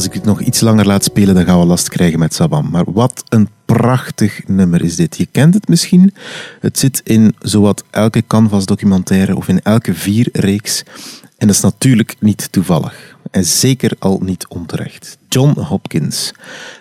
Als 0.00 0.08
ik 0.08 0.14
het 0.14 0.24
nog 0.24 0.40
iets 0.40 0.60
langer 0.60 0.86
laat 0.86 1.04
spelen, 1.04 1.34
dan 1.34 1.44
gaan 1.44 1.58
we 1.58 1.66
last 1.66 1.88
krijgen 1.88 2.18
met 2.18 2.34
Sabam. 2.34 2.70
Maar 2.70 2.92
wat 2.92 3.24
een 3.28 3.48
prachtig 3.64 4.40
nummer 4.46 4.84
is 4.84 4.96
dit. 4.96 5.16
Je 5.16 5.26
kent 5.26 5.54
het 5.54 5.68
misschien. 5.68 6.14
Het 6.60 6.78
zit 6.78 7.00
in 7.04 7.34
zowat 7.38 7.84
elke 7.90 8.26
Canvas 8.26 8.66
documentaire 8.66 9.36
of 9.36 9.48
in 9.48 9.62
elke 9.62 9.94
vier 9.94 10.28
reeks. 10.32 10.82
En 11.36 11.46
dat 11.46 11.56
is 11.56 11.62
natuurlijk 11.62 12.16
niet 12.20 12.52
toevallig. 12.52 13.16
En 13.30 13.44
zeker 13.44 13.92
al 13.98 14.20
niet 14.24 14.46
onterecht. 14.48 15.18
John 15.28 15.60
Hopkins. 15.60 16.32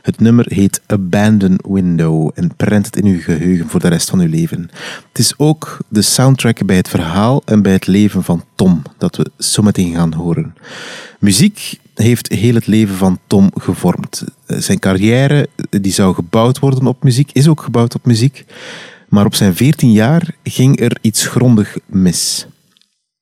Het 0.02 0.20
nummer 0.20 0.46
heet 0.50 0.82
Abandon 0.86 1.60
Window 1.70 2.32
en 2.34 2.56
prent 2.56 2.86
het 2.86 2.96
in 2.96 3.06
uw 3.06 3.22
geheugen 3.22 3.70
voor 3.70 3.80
de 3.80 3.88
rest 3.88 4.10
van 4.10 4.20
uw 4.20 4.30
leven. 4.30 4.70
Het 5.08 5.20
is 5.20 5.34
ook 5.38 5.78
de 5.88 6.02
soundtrack 6.02 6.66
bij 6.66 6.76
het 6.76 6.90
verhaal 6.90 7.42
en 7.46 7.62
bij 7.62 7.72
het 7.72 7.88
leven 7.88 8.24
van 8.24 8.44
Tom 8.56 8.82
dat 8.98 9.16
we 9.16 9.32
zo 9.38 9.62
meteen 9.62 9.96
gaan 9.96 10.14
horen. 10.14 10.54
Muziek 11.20 11.80
heeft 11.94 12.30
heel 12.30 12.54
het 12.54 12.68
leven 12.68 12.96
van 12.96 13.20
Tom 13.28 13.52
gevormd. 13.56 14.24
Zijn 14.46 14.80
carrière 14.80 15.48
die 15.70 15.92
zou 15.92 16.14
gebouwd 16.14 16.60
worden 16.60 16.88
op 16.88 17.04
muziek, 17.04 17.32
is 17.32 17.48
ook 17.48 17.62
gebouwd 17.62 17.96
op 17.96 18.06
muziek. 18.06 18.46
Maar 19.10 19.26
op 19.26 19.36
zijn 19.36 19.56
14 19.56 19.92
jaar 19.92 20.36
ging 20.44 20.80
er 20.80 20.98
iets 21.02 21.28
grondig 21.28 21.78
mis. 21.86 22.48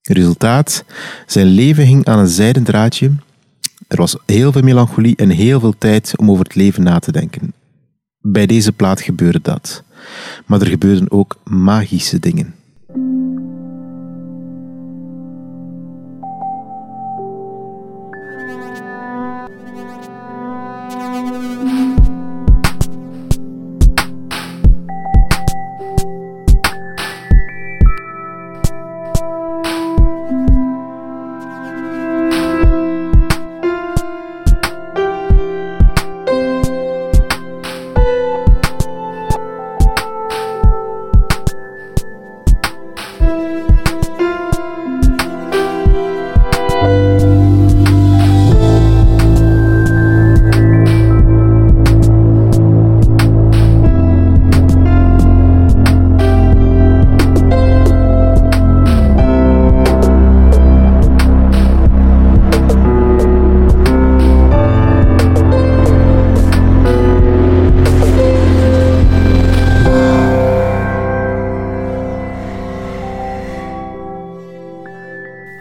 Resultaat, 0.02 0.84
zijn 1.26 1.48
leven 1.48 1.86
hing 1.86 2.06
aan 2.06 2.20
een 2.20 2.28
zijden 2.28 2.64
draadje. 2.64 3.12
Er 3.88 3.98
was 3.98 4.18
heel 4.26 4.52
veel 4.52 4.62
melancholie 4.62 5.16
en 5.16 5.30
heel 5.30 5.60
veel 5.60 5.78
tijd 5.78 6.14
om 6.18 6.32
over 6.32 6.44
het 6.44 6.56
leven 6.56 6.84
na 6.84 7.00
te 7.00 7.12
denken. 7.12 7.54
Bij 8.20 8.46
deze 8.46 8.72
plaat 8.72 9.02
gebeurde 9.02 9.40
dat. 9.42 9.84
Maar 10.46 10.62
er 10.62 10.68
gebeurden 10.68 11.12
ook 11.12 11.38
magische 11.44 12.20
dingen. 12.20 12.56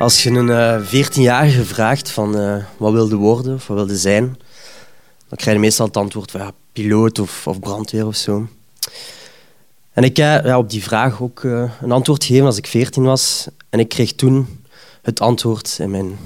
Als 0.06 0.22
je 0.22 0.30
een 0.30 0.84
14-jarige 0.84 1.60
eh, 1.60 1.66
vraagt 1.66 2.10
van 2.10 2.40
uh, 2.40 2.64
wat 2.76 2.92
wilde 2.92 3.16
worden 3.16 3.54
of 3.54 3.66
wat 3.66 3.76
wilde 3.76 3.96
zijn, 3.96 4.22
dan 5.28 5.38
krijg 5.38 5.56
je 5.56 5.62
meestal 5.62 5.86
het 5.86 5.96
antwoord 5.96 6.30
van 6.30 6.40
ja, 6.40 6.52
piloot 6.72 7.18
of, 7.18 7.46
of 7.46 7.60
brandweer 7.60 8.06
of 8.06 8.16
zo. 8.16 8.48
En 9.92 10.02
ik 10.02 10.16
heb 10.16 10.44
ja, 10.44 10.58
op 10.58 10.70
die 10.70 10.82
vraag 10.82 11.22
ook 11.22 11.42
uh, 11.42 11.70
een 11.80 11.92
antwoord 11.92 12.24
gegeven 12.24 12.46
als 12.46 12.56
ik 12.56 12.66
14 12.66 13.02
was. 13.02 13.46
En 13.70 13.78
ik 13.78 13.88
kreeg 13.88 14.12
toen 14.12 14.62
het 15.02 15.20
antwoord 15.20 15.76
in 15.80 15.90
mijn 15.90 16.18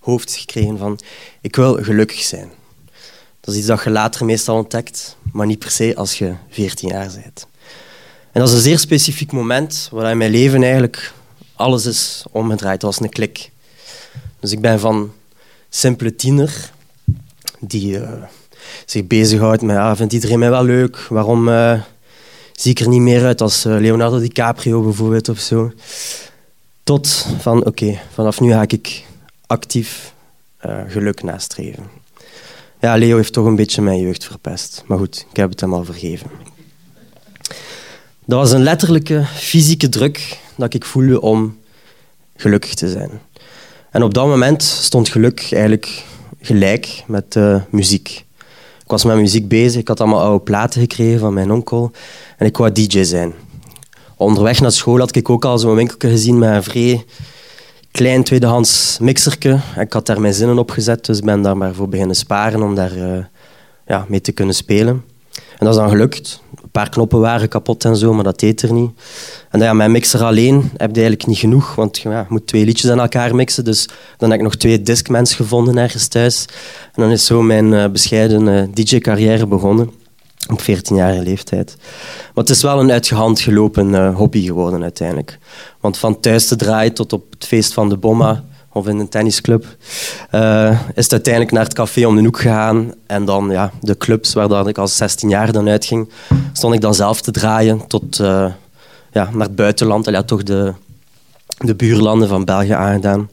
hoofd 0.00 0.34
gekregen 0.34 0.78
van 0.78 0.98
ik 1.40 1.56
wil 1.56 1.82
gelukkig 1.82 2.20
zijn. 2.20 2.50
Dat 3.40 3.54
is 3.54 3.60
iets 3.60 3.68
dat 3.68 3.84
je 3.84 3.90
later 3.90 4.24
meestal 4.24 4.56
ontdekt, 4.56 5.16
maar 5.32 5.46
niet 5.46 5.58
per 5.58 5.70
se 5.70 5.96
als 5.96 6.18
je 6.18 6.34
14 6.50 6.88
jaar 6.88 7.10
bent. 7.22 7.46
En 8.32 8.40
dat 8.40 8.48
is 8.48 8.54
een 8.54 8.60
zeer 8.60 8.78
specifiek 8.78 9.32
moment 9.32 9.88
waar 9.92 10.10
in 10.10 10.18
mijn 10.18 10.30
leven 10.30 10.62
eigenlijk 10.62 11.12
alles 11.60 11.86
is 11.86 12.24
omgedraaid. 12.30 12.80
Dat 12.80 12.94
was 12.94 13.00
een 13.00 13.12
klik. 13.12 13.50
Dus 14.40 14.52
ik 14.52 14.60
ben 14.60 14.80
van 14.80 15.12
simpele 15.68 16.14
tiener 16.14 16.70
die 17.58 17.98
uh, 17.98 18.10
zich 18.86 19.06
bezighoudt 19.06 19.62
met 19.62 19.76
ja, 19.76 19.96
vindt 19.96 20.12
iedereen 20.12 20.38
mij 20.38 20.50
wel 20.50 20.64
leuk? 20.64 20.96
Waarom 21.08 21.48
uh, 21.48 21.80
zie 22.52 22.70
ik 22.70 22.80
er 22.80 22.88
niet 22.88 23.00
meer 23.00 23.24
uit 23.24 23.40
als 23.40 23.66
uh, 23.66 23.78
Leonardo 23.78 24.18
DiCaprio 24.18 24.82
bijvoorbeeld 24.82 25.28
of 25.28 25.38
zo? 25.38 25.72
Tot 26.82 27.26
van 27.38 27.66
oké, 27.66 27.98
vanaf 28.12 28.40
nu 28.40 28.50
ga 28.50 28.64
ik 28.66 29.04
actief 29.46 30.12
geluk 30.88 31.22
nastreven. 31.22 31.90
Ja, 32.80 32.94
Leo 32.94 33.16
heeft 33.16 33.32
toch 33.32 33.46
een 33.46 33.56
beetje 33.56 33.82
mijn 33.82 34.00
jeugd 34.00 34.24
verpest. 34.24 34.82
Maar 34.86 34.98
goed, 34.98 35.26
ik 35.30 35.36
heb 35.36 35.50
het 35.50 35.60
hem 35.60 35.74
al 35.74 35.84
vergeven. 35.84 36.30
Dat 38.24 38.38
was 38.38 38.50
een 38.50 38.62
letterlijke 38.62 39.24
fysieke 39.24 39.88
druk 39.88 40.38
dat 40.60 40.74
ik 40.74 40.84
voelde 40.84 41.20
om 41.20 41.58
gelukkig 42.36 42.74
te 42.74 42.88
zijn. 42.88 43.10
En 43.90 44.02
op 44.02 44.14
dat 44.14 44.26
moment 44.26 44.62
stond 44.62 45.08
geluk 45.08 45.48
eigenlijk 45.52 46.04
gelijk 46.40 47.04
met 47.06 47.38
muziek. 47.70 48.24
Ik 48.82 48.90
was 48.96 49.04
met 49.04 49.16
muziek 49.16 49.48
bezig, 49.48 49.80
ik 49.80 49.88
had 49.88 50.00
allemaal 50.00 50.20
oude 50.20 50.44
platen 50.44 50.80
gekregen 50.80 51.18
van 51.18 51.34
mijn 51.34 51.50
onkel 51.50 51.90
en 52.36 52.46
ik 52.46 52.56
wou 52.56 52.72
DJ 52.72 53.02
zijn. 53.02 53.32
Onderweg 54.16 54.60
naar 54.60 54.72
school 54.72 54.98
had 54.98 55.16
ik 55.16 55.30
ook 55.30 55.44
al 55.44 55.58
zo'n 55.58 55.74
winkeltje 55.74 56.08
gezien 56.08 56.38
met 56.38 56.54
een 56.54 56.62
vrij 56.62 57.04
klein 57.90 58.24
tweedehands 58.24 58.98
mixerke. 59.00 59.60
Ik 59.78 59.92
had 59.92 60.06
daar 60.06 60.20
mijn 60.20 60.34
zinnen 60.34 60.58
op 60.58 60.70
gezet, 60.70 61.04
dus 61.04 61.20
ben 61.20 61.42
daar 61.42 61.56
maar 61.56 61.74
voor 61.74 61.88
beginnen 61.88 62.16
sparen 62.16 62.62
om 62.62 62.74
daar 62.74 62.96
uh, 62.96 63.24
ja, 63.86 64.04
mee 64.08 64.20
te 64.20 64.32
kunnen 64.32 64.54
spelen. 64.54 65.04
En 65.34 65.66
dat 65.66 65.68
is 65.68 65.76
dan 65.76 65.88
gelukt. 65.88 66.42
Een 66.70 66.80
paar 66.80 66.88
knoppen 66.90 67.20
waren 67.20 67.48
kapot 67.48 67.84
en 67.84 67.96
zo, 67.96 68.12
maar 68.12 68.24
dat 68.24 68.40
deed 68.40 68.62
er 68.62 68.72
niet. 68.72 68.90
En 69.50 69.60
ja, 69.60 69.72
mijn 69.72 69.90
mixer 69.90 70.24
alleen 70.24 70.54
heb 70.76 70.90
je 70.90 71.00
eigenlijk 71.00 71.26
niet 71.26 71.38
genoeg, 71.38 71.74
want 71.74 71.98
je 71.98 72.24
moet 72.28 72.46
twee 72.46 72.64
liedjes 72.64 72.90
aan 72.90 73.00
elkaar 73.00 73.34
mixen. 73.34 73.64
Dus 73.64 73.88
dan 74.16 74.30
heb 74.30 74.38
ik 74.38 74.44
nog 74.44 74.56
twee 74.56 74.82
discmans 74.82 75.34
gevonden 75.34 75.76
ergens 75.76 76.08
thuis. 76.08 76.44
En 76.94 77.02
dan 77.02 77.10
is 77.10 77.24
zo 77.26 77.42
mijn 77.42 77.72
uh, 77.72 77.88
bescheiden 77.88 78.46
uh, 78.46 78.62
DJ-carrière 78.74 79.46
begonnen. 79.46 79.90
Op 80.50 80.60
14-jarige 80.60 81.22
leeftijd. 81.22 81.76
Maar 82.34 82.44
het 82.44 82.50
is 82.50 82.62
wel 82.62 82.80
een 82.80 82.92
uit 82.92 83.06
je 83.06 83.14
hand 83.14 83.40
gelopen 83.40 83.88
uh, 83.88 84.16
hobby 84.16 84.44
geworden 84.44 84.82
uiteindelijk. 84.82 85.38
Want 85.80 85.98
van 85.98 86.20
thuis 86.20 86.46
te 86.46 86.56
draaien 86.56 86.92
tot 86.92 87.12
op 87.12 87.24
het 87.30 87.46
feest 87.46 87.72
van 87.72 87.88
de 87.88 87.96
Bomma 87.96 88.44
of 88.72 88.86
in 88.86 88.98
een 88.98 89.08
tennisclub, 89.08 89.64
uh, 90.34 90.80
is 90.94 91.04
het 91.04 91.12
uiteindelijk 91.12 91.52
naar 91.52 91.64
het 91.64 91.74
café 91.74 92.06
om 92.06 92.16
de 92.16 92.22
hoek 92.22 92.40
gegaan. 92.40 92.94
En 93.06 93.24
dan 93.24 93.50
ja, 93.50 93.70
de 93.80 93.96
clubs 93.96 94.32
waar 94.32 94.48
dat 94.48 94.68
ik 94.68 94.78
als 94.78 94.96
16 94.96 95.28
jaar 95.28 95.52
dan 95.52 95.68
uitging, 95.68 96.10
stond 96.52 96.74
ik 96.74 96.80
dan 96.80 96.94
zelf 96.94 97.20
te 97.20 97.30
draaien 97.30 97.86
tot 97.86 98.18
uh, 98.18 98.46
ja, 99.12 99.28
naar 99.32 99.46
het 99.46 99.56
buitenland. 99.56 100.06
Ja, 100.06 100.22
toch 100.22 100.42
de 100.42 100.74
de 101.60 101.74
buurlanden 101.74 102.28
van 102.28 102.44
België 102.44 102.72
aangedaan. 102.72 103.30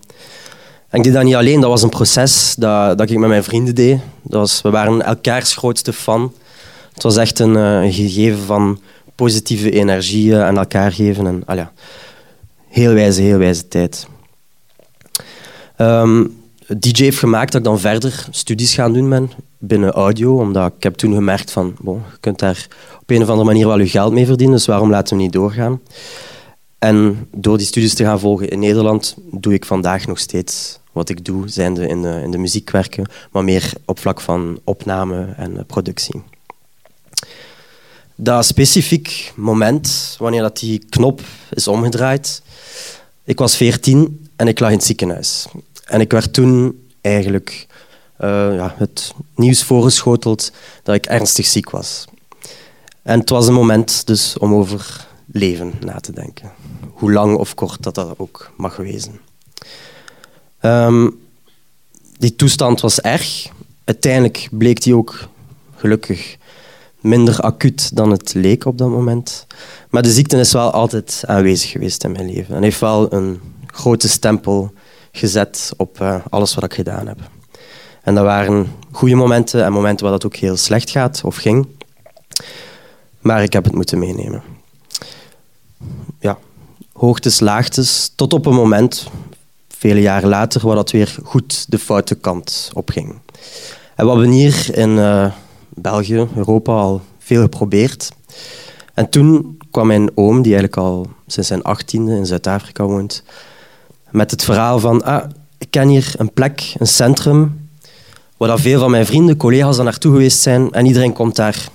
En 0.90 0.98
ik 0.98 1.04
deed 1.04 1.14
dat 1.14 1.24
niet 1.24 1.36
alleen, 1.36 1.62
dat 1.62 1.70
was 1.70 1.82
een 1.82 1.90
proces 1.90 2.56
dat, 2.58 2.98
dat 2.98 3.10
ik 3.10 3.18
met 3.18 3.30
mijn 3.30 3.44
vrienden 3.44 3.76
deed. 3.76 4.00
Dat 4.22 4.40
was, 4.40 4.62
we 4.62 4.70
waren 4.70 5.02
elkaars 5.02 5.56
grootste 5.56 5.94
fan. 5.94 6.34
Het 6.94 7.04
was 7.04 7.18
echt 7.18 7.40
een, 7.40 7.54
uh, 7.56 7.94
gegeven 7.94 8.40
van 8.40 8.80
positieve 9.16 9.72
energie 9.72 10.38
aan 10.38 10.58
elkaar 10.58 10.92
geven. 10.92 11.28
En, 11.28 11.44
ja, 11.56 11.72
heel 12.68 12.94
wijze, 12.94 13.22
heel 13.22 13.38
wijze 13.38 13.68
tijd. 13.68 14.08
Um, 15.78 16.46
DJ 16.68 17.04
heeft 17.04 17.20
gemaakt 17.20 17.52
dat 17.52 17.62
ik 17.62 17.68
dan 17.68 17.80
verder 17.80 18.28
studies 18.32 18.74
ga 18.74 18.90
doen 18.90 19.10
ben 19.10 19.32
binnen 19.58 19.92
audio, 19.92 20.40
omdat 20.40 20.74
ik 20.78 20.84
heb 20.84 20.96
toen 20.96 21.14
gemerkt 21.14 21.52
van, 21.52 21.76
bon, 21.82 22.04
je 22.12 22.18
kunt 22.20 22.40
daar 22.40 22.68
op 23.02 23.10
een 23.10 23.22
of 23.22 23.30
andere 23.30 23.48
manier 23.48 23.68
wel 23.68 23.80
je 23.80 23.88
geld 23.88 24.14
mee 24.14 24.26
verdienen, 24.26 24.56
dus 24.56 24.66
waarom 24.66 24.90
laten 24.90 25.18
we 25.18 25.24
niet 25.24 25.34
doorgaan? 25.34 25.82
En 26.80 27.28
door 27.36 27.58
die 27.58 27.68
studies 27.68 27.94
te 27.94 28.04
gaan 28.04 28.20
volgen 28.20 28.50
in 28.50 28.60
Nederland, 28.60 29.16
doe 29.32 29.54
ik 29.54 29.66
vandaag 29.66 30.08
nog 30.08 30.20
steeds 30.20 30.80
wat 30.92 31.10
ik 31.10 31.26
doe, 31.26 31.48
zijnde 31.48 31.88
in 31.88 32.02
de, 32.02 32.22
in 32.24 32.32
de 32.32 32.38
muziek 32.38 32.70
werken, 32.70 33.10
maar 33.32 33.44
meer 33.44 33.74
op 33.86 34.00
vlak 34.00 34.22
van 34.22 34.60
opname 34.64 35.34
en 35.38 35.66
productie. 35.66 36.24
Dat 38.16 38.46
specifiek 38.46 39.34
moment, 39.36 40.16
wanneer 40.20 40.42
dat 40.42 40.60
die 40.60 40.86
knop 40.90 41.22
is 41.50 41.68
omgedraaid, 41.68 42.42
ik 43.24 43.40
was 43.40 43.56
veertien 43.56 44.28
en 44.36 44.48
ik 44.48 44.60
lag 44.60 44.70
in 44.70 44.76
het 44.76 44.86
ziekenhuis. 44.86 45.48
En 45.88 46.02
ik 46.02 46.12
werd 46.12 46.34
toen 46.34 46.86
eigenlijk 47.02 47.68
uh, 48.20 48.56
ja, 48.56 48.74
het 48.78 49.14
nieuws 49.36 49.64
voorgeschoteld 49.64 50.52
dat 50.84 50.96
ik 50.96 51.06
ernstig 51.06 51.46
ziek 51.46 51.70
was. 51.70 52.06
En 53.02 53.20
het 53.20 53.30
was 53.30 53.48
een 53.48 53.54
moment 53.54 54.08
dus 54.08 54.38
om 54.38 54.54
over 54.54 55.08
leven 55.32 55.74
na 55.80 56.00
te 56.00 56.12
denken. 56.12 56.52
Hoe 56.92 57.12
lang 57.12 57.38
of 57.38 57.54
kort 57.54 57.84
dat 57.84 57.96
dat 57.96 58.14
ook 58.18 58.52
mag 58.58 58.76
wezen. 58.76 59.20
Um, 60.62 61.20
die 62.18 62.36
toestand 62.36 62.82
was 62.82 63.02
erg. 63.02 63.50
Uiteindelijk 63.84 64.48
bleek 64.52 64.82
die 64.82 64.96
ook 64.96 65.28
gelukkig 65.76 66.38
minder 67.00 67.40
acuut 67.40 67.96
dan 67.96 68.12
het 68.12 68.34
leek 68.34 68.66
op 68.66 68.78
dat 68.78 68.90
moment. 68.90 69.48
Maar 69.90 70.02
de 70.02 70.12
ziekte 70.12 70.38
is 70.38 70.52
wel 70.52 70.72
altijd 70.72 71.24
aanwezig 71.26 71.70
geweest 71.70 72.04
in 72.04 72.12
mijn 72.12 72.34
leven. 72.34 72.56
En 72.56 72.64
heeft 72.64 72.80
wel 72.80 73.14
een 73.14 73.40
grote 73.66 74.10
stempel 74.10 74.74
gezet 75.18 75.74
op 75.78 76.02
uh, 76.02 76.16
alles 76.30 76.56
wat 76.56 76.64
ik 76.64 76.74
gedaan 76.74 77.08
heb. 77.08 77.20
En 78.02 78.16
dat 78.16 78.24
waren 78.24 78.68
goede 78.92 79.16
momenten 79.16 79.64
en 79.64 79.72
momenten 79.72 80.06
waar 80.06 80.14
dat 80.14 80.26
ook 80.26 80.36
heel 80.36 80.58
slecht 80.58 80.90
gaat 80.90 81.22
of 81.24 81.36
ging. 81.36 81.68
Maar 83.20 83.44
ik 83.44 83.54
heb 83.54 83.64
het 83.64 83.76
moeten 83.76 84.00
meenemen. 84.00 84.44
Ja, 86.20 86.38
hoogtes, 86.94 87.40
laagtes, 87.40 88.12
tot 88.16 88.34
op 88.34 88.46
een 88.46 88.54
moment, 88.54 89.08
vele 89.68 90.02
jaren 90.02 90.30
later, 90.30 90.66
waar 90.66 90.76
dat 90.76 90.92
weer 90.92 91.18
goed 91.24 91.72
de 91.72 91.80
foute 91.80 92.16
kant 92.16 92.70
opging. 92.74 93.20
En 93.96 94.06
we 94.06 94.12
hebben 94.12 94.30
hier 94.30 94.78
in 94.78 94.90
uh, 94.90 95.32
België, 95.70 96.28
Europa, 96.36 96.74
al 96.74 97.02
veel 97.20 97.42
geprobeerd. 97.42 98.12
En 98.94 99.10
toen 99.10 99.58
kwam 99.72 99.88
mijn 99.88 100.10
oom, 100.16 100.42
die 100.42 100.56
eigenlijk 100.56 100.78
al 100.78 101.08
sinds 101.28 101.48
zijn 101.48 101.64
achttiende 101.64 102.16
in 102.16 102.26
Zuid-Afrika 102.26 102.84
woont, 102.84 103.24
met 104.12 104.32
het 104.32 104.44
verhaal 104.44 104.80
van, 104.80 105.04
ah, 105.04 105.30
ik 105.58 105.72
ken 105.72 105.88
hier 105.88 106.14
een 106.18 106.34
plek, 106.34 106.74
een 106.78 106.88
centrum, 106.88 107.70
waar 108.38 108.60
veel 108.60 108.80
van 108.80 108.92
mijn 108.92 109.06
vrienden, 109.06 109.38
collega's 109.38 109.78
naartoe 109.78 110.12
geweest 110.12 110.42
zijn 110.42 110.72
en 110.72 110.86
iedereen 110.86 111.14
komt 111.14 111.36
daar 111.36 111.68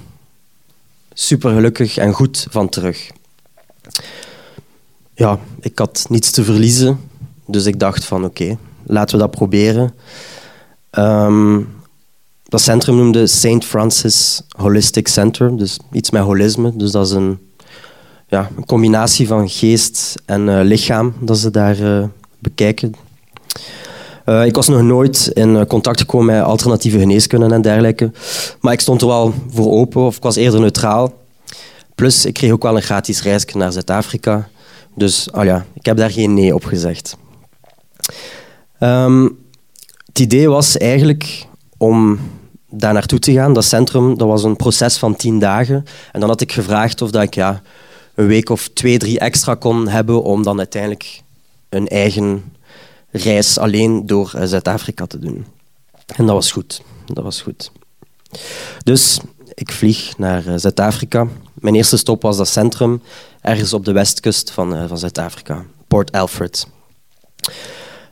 super 1.12 1.52
gelukkig 1.52 1.96
en 1.96 2.12
goed 2.12 2.46
van 2.50 2.68
terug. 2.68 3.10
Ja, 5.14 5.38
ik 5.60 5.78
had 5.78 6.06
niets 6.08 6.30
te 6.30 6.44
verliezen, 6.44 7.00
dus 7.46 7.66
ik 7.66 7.78
dacht 7.78 8.04
van 8.04 8.24
oké, 8.24 8.56
laten 8.82 9.16
we 9.16 9.22
dat 9.22 9.30
proberen. 9.30 9.94
Ehm, 10.90 11.60
dat 12.52 12.60
centrum 12.60 12.96
noemde 12.96 13.26
St. 13.26 13.64
Francis 13.64 14.42
Holistic 14.48 15.08
Center, 15.08 15.56
dus 15.56 15.78
iets 15.92 16.10
met 16.10 16.22
holisme. 16.22 16.76
Dus 16.76 16.90
dat 16.90 17.06
is 17.06 17.12
een, 17.12 17.38
ja, 18.26 18.50
een 18.56 18.66
combinatie 18.66 19.26
van 19.26 19.48
geest 19.48 20.14
en 20.24 20.48
uh, 20.48 20.60
lichaam 20.62 21.14
dat 21.20 21.38
ze 21.38 21.50
daar 21.50 21.78
uh, 21.78 22.04
bekijken. 22.42 22.94
Uh, 24.26 24.46
ik 24.46 24.54
was 24.54 24.68
nog 24.68 24.82
nooit 24.82 25.30
in 25.34 25.66
contact 25.66 26.00
gekomen 26.00 26.34
met 26.34 26.44
alternatieve 26.44 26.98
geneeskunde 26.98 27.54
en 27.54 27.62
dergelijke. 27.62 28.10
Maar 28.60 28.72
ik 28.72 28.80
stond 28.80 29.00
er 29.00 29.06
wel 29.06 29.34
voor 29.50 29.70
open, 29.70 30.02
of 30.02 30.16
ik 30.16 30.22
was 30.22 30.36
eerder 30.36 30.60
neutraal. 30.60 31.12
Plus, 31.94 32.24
ik 32.24 32.34
kreeg 32.34 32.52
ook 32.52 32.62
wel 32.62 32.76
een 32.76 32.82
gratis 32.82 33.22
reis 33.22 33.44
naar 33.44 33.72
Zuid-Afrika. 33.72 34.48
Dus 34.94 35.30
oh 35.30 35.44
ja, 35.44 35.66
ik 35.74 35.84
heb 35.84 35.96
daar 35.96 36.10
geen 36.10 36.34
nee 36.34 36.54
op 36.54 36.64
gezegd. 36.64 37.16
Um, 38.80 39.38
het 40.06 40.18
idee 40.18 40.48
was 40.48 40.76
eigenlijk 40.76 41.46
om 41.76 42.18
daar 42.70 42.92
naartoe 42.92 43.18
te 43.18 43.32
gaan. 43.32 43.52
Dat 43.52 43.64
centrum 43.64 44.18
dat 44.18 44.28
was 44.28 44.44
een 44.44 44.56
proces 44.56 44.96
van 44.96 45.16
tien 45.16 45.38
dagen. 45.38 45.84
En 46.12 46.20
dan 46.20 46.28
had 46.28 46.40
ik 46.40 46.52
gevraagd 46.52 47.02
of 47.02 47.10
dat 47.10 47.22
ik 47.22 47.34
ja, 47.34 47.62
een 48.14 48.26
week 48.26 48.50
of 48.50 48.68
twee, 48.68 48.98
drie 48.98 49.18
extra 49.18 49.54
kon 49.54 49.88
hebben 49.88 50.22
om 50.22 50.42
dan 50.42 50.58
uiteindelijk 50.58 51.22
een 51.72 51.88
eigen 51.88 52.52
reis 53.10 53.58
alleen 53.58 54.06
door 54.06 54.32
eh, 54.34 54.46
Zuid-Afrika 54.46 55.06
te 55.06 55.18
doen. 55.18 55.46
En 56.16 56.26
dat 56.26 56.34
was 56.34 56.52
goed. 56.52 56.82
Dat 57.06 57.24
was 57.24 57.40
goed. 57.40 57.72
Dus 58.84 59.20
ik 59.54 59.72
vlieg 59.72 60.18
naar 60.18 60.46
eh, 60.46 60.54
Zuid-Afrika. 60.56 61.26
Mijn 61.54 61.74
eerste 61.74 61.96
stop 61.96 62.22
was 62.22 62.36
dat 62.36 62.48
centrum, 62.48 63.02
ergens 63.40 63.72
op 63.72 63.84
de 63.84 63.92
westkust 63.92 64.50
van, 64.50 64.74
uh, 64.74 64.84
van 64.88 64.98
Zuid-Afrika, 64.98 65.64
Port 65.88 66.12
Alfred. 66.12 66.66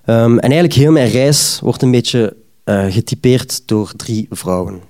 Um, 0.07 0.39
en 0.39 0.51
eigenlijk 0.51 0.75
heel 0.75 0.93
mijn 0.93 1.11
reis 1.11 1.59
wordt 1.63 1.83
een 1.83 1.91
beetje 1.91 2.37
getypeerd 2.89 3.63
door 3.67 3.93
drie 3.97 4.27
vrouwen. 4.31 4.81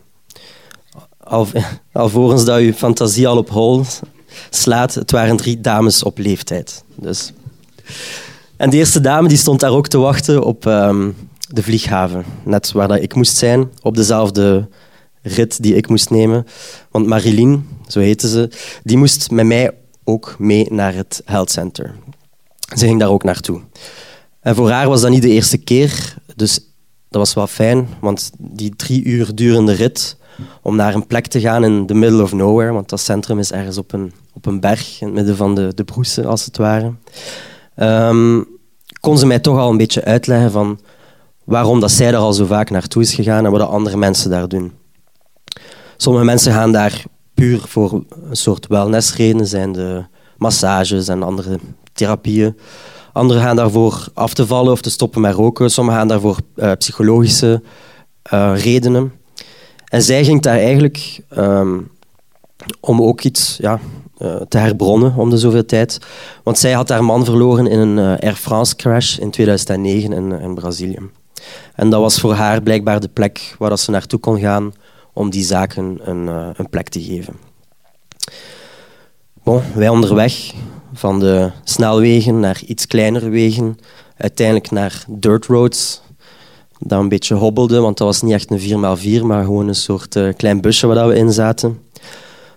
Al, 1.19 1.47
alvorens 1.93 2.45
dat 2.45 2.61
je 2.61 2.75
fantasie 2.75 3.29
al 3.29 3.37
op 3.37 3.51
hol 3.51 3.85
slaat, 4.51 4.95
het 4.95 5.11
waren 5.11 5.37
drie 5.37 5.61
dames 5.61 6.03
op 6.03 6.19
leeftijd. 6.19 6.85
Dus 6.95 7.33
en 8.61 8.71
de 8.71 8.77
eerste 8.77 9.01
dame 9.01 9.29
die 9.29 9.37
stond 9.37 9.61
daar 9.61 9.71
ook 9.71 9.89
te 9.89 9.99
wachten 9.99 10.45
op 10.45 10.65
um, 10.65 11.17
de 11.49 11.63
vlieghaven. 11.63 12.25
Net 12.45 12.73
waar 12.73 12.89
dat 12.89 13.03
ik 13.03 13.15
moest 13.15 13.37
zijn, 13.37 13.71
op 13.83 13.97
dezelfde 13.97 14.69
rit 15.23 15.63
die 15.63 15.75
ik 15.75 15.89
moest 15.89 16.11
nemen. 16.11 16.47
Want 16.91 17.07
Marilyn, 17.07 17.69
zo 17.89 18.01
heette 18.01 18.29
ze, 18.29 18.51
die 18.83 18.97
moest 18.97 19.31
met 19.31 19.47
mij 19.47 19.71
ook 20.05 20.35
mee 20.39 20.67
naar 20.71 20.95
het 20.95 21.23
health 21.25 21.51
center. 21.51 21.95
Ze 22.77 22.87
ging 22.87 23.01
daar 23.01 23.09
ook 23.09 23.23
naartoe. 23.25 23.61
En 24.41 24.55
voor 24.55 24.71
haar 24.71 24.89
was 24.89 25.01
dat 25.01 25.11
niet 25.11 25.23
de 25.23 25.29
eerste 25.29 25.59
keer, 25.59 26.15
dus 26.37 26.55
dat 27.09 27.21
was 27.21 27.35
wel 27.35 27.47
fijn, 27.47 27.89
want 28.01 28.31
die 28.39 28.77
drie 28.77 29.05
uur 29.05 29.35
durende 29.35 29.73
rit 29.73 30.17
om 30.63 30.77
naar 30.77 30.95
een 30.95 31.07
plek 31.07 31.27
te 31.27 31.41
gaan 31.41 31.65
in 31.65 31.87
the 31.87 31.95
middle 31.95 32.23
of 32.23 32.33
nowhere, 32.33 32.73
want 32.73 32.89
dat 32.89 33.01
centrum 33.01 33.39
is 33.39 33.53
ergens 33.53 33.79
op 33.79 33.93
een, 33.93 34.13
op 34.33 34.47
een 34.47 34.61
berg 34.61 35.01
in 35.01 35.07
het 35.07 35.17
midden 35.17 35.37
van 35.37 35.55
de, 35.55 35.73
de 35.75 35.85
broesen, 35.85 36.27
als 36.27 36.45
het 36.45 36.57
ware. 36.57 36.93
Um, 37.77 38.47
kon 39.01 39.19
ze 39.19 39.27
mij 39.27 39.39
toch 39.39 39.59
al 39.59 39.71
een 39.71 39.77
beetje 39.77 40.05
uitleggen 40.05 40.51
van 40.51 40.81
waarom 41.45 41.81
dat 41.81 41.91
zij 41.91 42.11
daar 42.11 42.21
al 42.21 42.33
zo 42.33 42.47
vaak 42.47 42.71
naartoe 42.71 43.03
is 43.03 43.15
gegaan 43.15 43.45
en 43.45 43.51
wat 43.51 43.61
de 43.61 43.67
andere 43.67 43.97
mensen 43.97 44.31
daar 44.31 44.49
doen. 44.49 44.73
Sommige 45.97 46.25
mensen 46.25 46.53
gaan 46.53 46.73
daar 46.73 47.05
puur 47.35 47.61
voor 47.67 47.93
een 48.29 48.37
soort 48.37 48.67
wellnessredenen, 48.67 49.47
zijn 49.47 49.73
de 49.73 50.05
massages 50.37 51.09
en 51.09 51.23
andere 51.23 51.59
therapieën. 51.93 52.57
Anderen 53.13 53.43
gaan 53.43 53.57
daarvoor 53.57 54.09
af 54.15 54.35
te 54.35 54.47
vallen 54.47 54.73
of 54.73 54.81
te 54.81 54.91
stoppen 54.91 55.21
met 55.21 55.35
roken. 55.35 55.71
Sommigen 55.71 55.99
gaan 55.99 56.09
daarvoor 56.09 56.37
uh, 56.57 56.73
psychologische 56.79 57.63
uh, 58.33 58.53
redenen. 58.57 59.13
En 59.85 60.03
zij 60.03 60.25
ging 60.25 60.43
daar 60.43 60.59
eigenlijk 60.59 61.21
um, 61.37 61.91
om 62.81 63.03
ook 63.03 63.23
iets 63.23 63.57
ja, 63.61 63.81
te 64.49 64.59
herbronnen 64.59 65.15
om 65.17 65.31
de 65.31 65.39
zoveel 65.39 65.65
tijd. 65.65 65.99
Want 66.43 66.59
zij 66.59 66.73
had 66.73 66.89
haar 66.89 67.05
man 67.05 67.25
verloren 67.25 67.67
in 67.67 67.79
een 67.79 67.97
uh, 67.97 68.19
Air 68.19 68.35
France 68.35 68.77
crash 68.77 69.19
in 69.19 69.31
2009 69.31 70.13
in, 70.13 70.33
in, 70.33 70.55
Brazilië. 70.55 70.99
En 71.75 71.91
dat 71.91 72.01
was 72.01 72.21
voor 72.21 72.35
haar 72.35 72.63
blijkbaar 72.63 73.01
de 73.01 73.09
plek 73.09 73.55
waar 73.59 73.79
ze 73.79 73.91
naartoe 73.91 74.19
kon 74.19 74.41
gaan 74.41 74.73
om 75.13 75.31
die 75.31 75.45
zaken 75.45 75.99
een, 76.03 76.27
een 76.57 76.69
plek 76.71 76.89
te 76.89 77.03
geven. 77.03 77.35
Bon, 79.43 79.63
wij 79.75 79.89
onderweg 79.89 80.53
van 80.93 81.21
de 81.21 81.51
snelwegen 81.65 82.41
naar 82.41 82.61
iets 82.67 82.87
kleinere 82.87 83.29
wegen, 83.29 83.79
uiteindelijk 84.17 84.71
naar 84.71 85.05
dirt 85.09 85.47
roads, 85.47 86.03
dat 86.79 87.01
een 87.01 87.09
beetje 87.09 87.35
hobbelde, 87.35 87.81
want 87.81 87.99
dat 87.99 88.07
was 88.07 88.23
niet 88.23 88.33
echt 88.33 88.51
een 88.51 88.61
4x4, 88.61 89.25
maar 89.25 89.45
gewoon 89.45 89.69
een 89.69 89.75
soort 89.75 90.19
klein 90.37 90.61
busje 90.61 90.87
waar 90.87 91.09
we 91.09 91.15
in 91.15 91.33
zaten. 91.33 91.79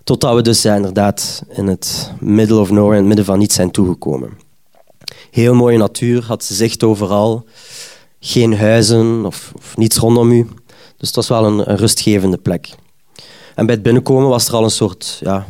Totdat 0.04 0.36
we 0.36 0.42
dus 0.42 0.66
inderdaad 0.66 1.44
in 1.50 1.68
het 1.68 2.12
middle 2.20 2.60
of 2.60 2.70
nowhere, 2.70 2.92
in 2.92 2.98
het 2.98 3.08
midden 3.08 3.26
van 3.26 3.38
niets 3.38 3.56
zijn 3.56 3.72
toegekomen. 3.72 4.38
Heel 5.32 5.54
mooie 5.54 5.78
natuur, 5.78 6.24
had 6.24 6.44
zicht 6.44 6.84
overal. 6.84 7.46
Geen 8.20 8.58
huizen 8.58 9.26
of, 9.26 9.52
of 9.56 9.78
niets 9.78 9.98
rondom 9.98 10.32
u. 10.32 10.48
Dus 10.98 11.08
het 11.08 11.16
was 11.16 11.28
wel 11.28 11.46
een, 11.46 11.64
rustgevende 11.64 12.38
plek. 12.38 12.70
En 13.56 13.66
bij 13.66 13.76
het 13.76 13.84
binnenkomen 13.84 14.30
was 14.30 14.48
er 14.48 14.54
al 14.54 14.64
een 14.64 14.70
soort 14.70 15.20
ja, 15.22 15.48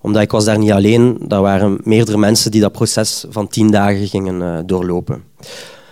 Omdat 0.00 0.22
ik 0.22 0.30
was 0.30 0.44
daar 0.44 0.58
niet 0.58 0.72
alleen, 0.72 1.18
daar 1.26 1.42
waren 1.42 1.80
meerdere 1.84 2.18
mensen 2.18 2.50
die 2.50 2.60
dat 2.60 2.72
proces 2.72 3.24
van 3.28 3.48
tien 3.48 3.70
dagen 3.70 4.06
gingen 4.06 4.40
uh, 4.40 4.58
doorlopen. 4.66 5.24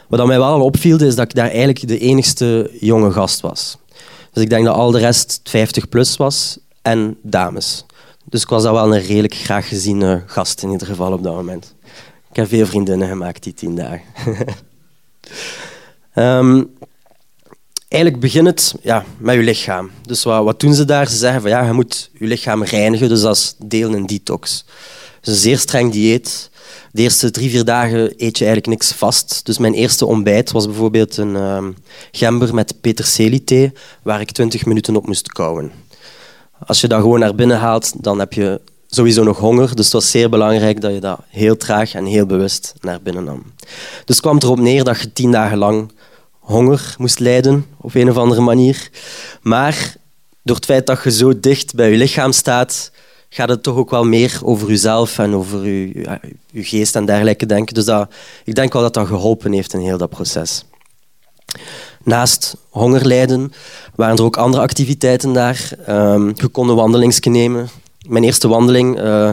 Wat 0.08 0.26
mij 0.26 0.38
wel 0.38 0.52
al 0.52 0.64
opviel, 0.64 1.02
is 1.02 1.14
dat 1.14 1.24
ik 1.24 1.34
daar 1.34 1.48
eigenlijk 1.48 1.88
de 1.88 1.98
enigste 1.98 2.70
jonge 2.80 3.10
gast 3.10 3.40
was. 3.40 3.78
Dus 4.32 4.42
ik 4.42 4.50
denk 4.50 4.64
dat 4.64 4.74
al 4.74 4.90
de 4.90 4.98
rest 4.98 5.40
50 5.44 5.88
plus 5.88 6.16
was 6.16 6.58
en 6.82 7.16
dames. 7.22 7.84
Dus 8.24 8.42
ik 8.42 8.48
was 8.48 8.62
dat 8.62 8.72
wel 8.72 8.94
een 8.94 9.02
redelijk 9.02 9.34
graag 9.34 9.68
geziene 9.68 10.22
gast 10.26 10.62
in 10.62 10.70
ieder 10.70 10.86
geval 10.86 11.12
op 11.12 11.22
dat 11.22 11.34
moment. 11.34 11.74
Ik 12.30 12.36
heb 12.36 12.48
veel 12.48 12.66
vriendinnen 12.66 13.08
gemaakt 13.08 13.42
die 13.42 13.54
tien 13.54 13.74
dagen. 13.74 14.02
um, 16.14 16.74
eigenlijk 17.88 18.20
begint 18.20 18.46
het 18.46 18.74
ja, 18.82 19.04
met 19.18 19.34
je 19.34 19.42
lichaam. 19.42 19.90
Dus 20.02 20.22
wat, 20.22 20.44
wat 20.44 20.60
doen 20.60 20.74
ze 20.74 20.84
daar? 20.84 21.08
Ze 21.08 21.16
zeggen 21.16 21.40
van 21.40 21.50
ja, 21.50 21.66
je 21.66 21.72
moet 21.72 22.10
je 22.18 22.26
lichaam 22.26 22.64
reinigen, 22.64 23.08
dus 23.08 23.20
dat 23.20 23.36
is 23.36 23.54
deel 23.58 23.94
een 23.94 24.06
detox. 24.06 24.64
Dus 25.20 25.34
een 25.34 25.40
zeer 25.40 25.58
streng 25.58 25.92
dieet. 25.92 26.49
De 26.92 27.02
eerste 27.02 27.30
drie, 27.30 27.50
vier 27.50 27.64
dagen 27.64 28.00
eet 28.00 28.38
je 28.38 28.44
eigenlijk 28.44 28.66
niks 28.66 28.92
vast. 28.92 29.40
Dus 29.44 29.58
mijn 29.58 29.74
eerste 29.74 30.06
ontbijt 30.06 30.50
was 30.50 30.66
bijvoorbeeld 30.66 31.16
een 31.16 31.34
um, 31.34 31.76
gember 32.12 32.54
met 32.54 32.80
peterselie 32.80 33.72
waar 34.02 34.20
ik 34.20 34.30
twintig 34.30 34.64
minuten 34.64 34.96
op 34.96 35.06
moest 35.06 35.32
kouwen. 35.32 35.72
Als 36.66 36.80
je 36.80 36.88
dat 36.88 37.00
gewoon 37.00 37.18
naar 37.18 37.34
binnen 37.34 37.58
haalt, 37.58 37.92
dan 38.02 38.18
heb 38.18 38.32
je 38.32 38.60
sowieso 38.86 39.22
nog 39.22 39.38
honger. 39.38 39.76
Dus 39.76 39.84
het 39.84 39.94
was 39.94 40.10
zeer 40.10 40.28
belangrijk 40.28 40.80
dat 40.80 40.92
je 40.92 41.00
dat 41.00 41.20
heel 41.28 41.56
traag 41.56 41.94
en 41.94 42.04
heel 42.04 42.26
bewust 42.26 42.74
naar 42.80 43.02
binnen 43.02 43.24
nam. 43.24 43.42
Dus 44.04 44.16
het 44.16 44.20
kwam 44.20 44.38
erop 44.38 44.58
neer 44.58 44.84
dat 44.84 45.00
je 45.00 45.12
tien 45.12 45.30
dagen 45.30 45.58
lang 45.58 45.92
honger 46.38 46.94
moest 46.98 47.18
lijden 47.18 47.66
op 47.80 47.94
een 47.94 48.10
of 48.10 48.16
andere 48.16 48.40
manier. 48.40 48.90
Maar 49.42 49.96
door 50.42 50.56
het 50.56 50.64
feit 50.64 50.86
dat 50.86 51.04
je 51.04 51.10
zo 51.10 51.40
dicht 51.40 51.74
bij 51.74 51.90
je 51.90 51.96
lichaam 51.96 52.32
staat, 52.32 52.90
gaat 53.32 53.48
het 53.48 53.62
toch 53.62 53.76
ook 53.76 53.90
wel 53.90 54.04
meer 54.04 54.40
over 54.42 54.68
jezelf 54.68 55.18
en 55.18 55.34
over 55.34 55.66
je 55.66 56.64
geest 56.64 56.96
en 56.96 57.04
dergelijke 57.04 57.46
denken. 57.46 57.74
Dus 57.74 57.84
dat, 57.84 58.12
ik 58.44 58.54
denk 58.54 58.72
wel 58.72 58.82
dat 58.82 58.94
dat 58.94 59.06
geholpen 59.06 59.52
heeft 59.52 59.72
in 59.72 59.80
heel 59.80 59.98
dat 59.98 60.10
proces. 60.10 60.64
Naast 62.04 62.56
hongerlijden 62.68 63.52
waren 63.94 64.16
er 64.16 64.24
ook 64.24 64.36
andere 64.36 64.62
activiteiten 64.62 65.32
daar. 65.32 65.70
Um, 65.88 66.32
je 66.34 66.48
kon 66.48 66.68
een 66.68 66.74
nemen. 67.30 67.68
Mijn 68.08 68.24
eerste 68.24 68.48
wandeling 68.48 69.00
uh, 69.00 69.30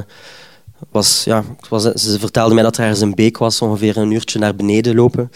was, 0.90 1.24
ja, 1.24 1.44
was, 1.70 1.84
ze 1.84 2.20
vertelde 2.20 2.54
mij 2.54 2.64
dat 2.64 2.78
er 2.78 2.84
ergens 2.84 3.02
een 3.02 3.16
beek 3.16 3.38
was, 3.38 3.62
ongeveer 3.62 3.98
een 3.98 4.12
uurtje 4.12 4.40
naar 4.40 4.56
beneden 4.56 4.96
lopen. 4.96 5.32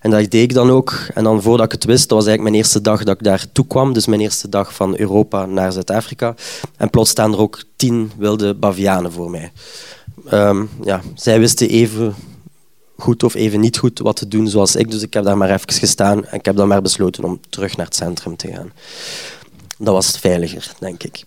En 0.00 0.10
dat 0.10 0.20
deed 0.20 0.42
ik 0.42 0.54
dan 0.54 0.70
ook. 0.70 0.94
En 1.14 1.24
dan 1.24 1.42
voordat 1.42 1.66
ik 1.66 1.72
het 1.72 1.84
wist, 1.84 2.08
dat 2.08 2.18
was 2.18 2.26
eigenlijk 2.26 2.50
mijn 2.50 2.62
eerste 2.62 2.80
dag 2.80 3.04
dat 3.04 3.14
ik 3.14 3.24
daar 3.24 3.46
toe 3.52 3.66
kwam. 3.66 3.92
Dus 3.92 4.06
mijn 4.06 4.20
eerste 4.20 4.48
dag 4.48 4.74
van 4.74 4.98
Europa 4.98 5.46
naar 5.46 5.72
Zuid-Afrika. 5.72 6.34
En 6.76 6.90
plots 6.90 7.10
staan 7.10 7.32
er 7.32 7.38
ook 7.38 7.62
tien 7.76 8.12
wilde 8.16 8.54
bavianen 8.54 9.12
voor 9.12 9.30
mij. 9.30 9.52
Um, 10.32 10.70
ja, 10.84 11.00
zij 11.14 11.38
wisten 11.38 11.68
even 11.68 12.14
goed 12.96 13.22
of 13.22 13.34
even 13.34 13.60
niet 13.60 13.78
goed 13.78 13.98
wat 13.98 14.16
te 14.16 14.28
doen 14.28 14.48
zoals 14.48 14.76
ik. 14.76 14.90
Dus 14.90 15.02
ik 15.02 15.14
heb 15.14 15.24
daar 15.24 15.36
maar 15.36 15.50
even 15.50 15.72
gestaan 15.72 16.24
en 16.24 16.38
ik 16.38 16.44
heb 16.44 16.56
dan 16.56 16.68
maar 16.68 16.82
besloten 16.82 17.24
om 17.24 17.40
terug 17.48 17.76
naar 17.76 17.86
het 17.86 17.94
centrum 17.94 18.36
te 18.36 18.52
gaan. 18.52 18.72
Dat 19.78 19.94
was 19.94 20.18
veiliger, 20.18 20.72
denk 20.78 21.02
ik. 21.02 21.24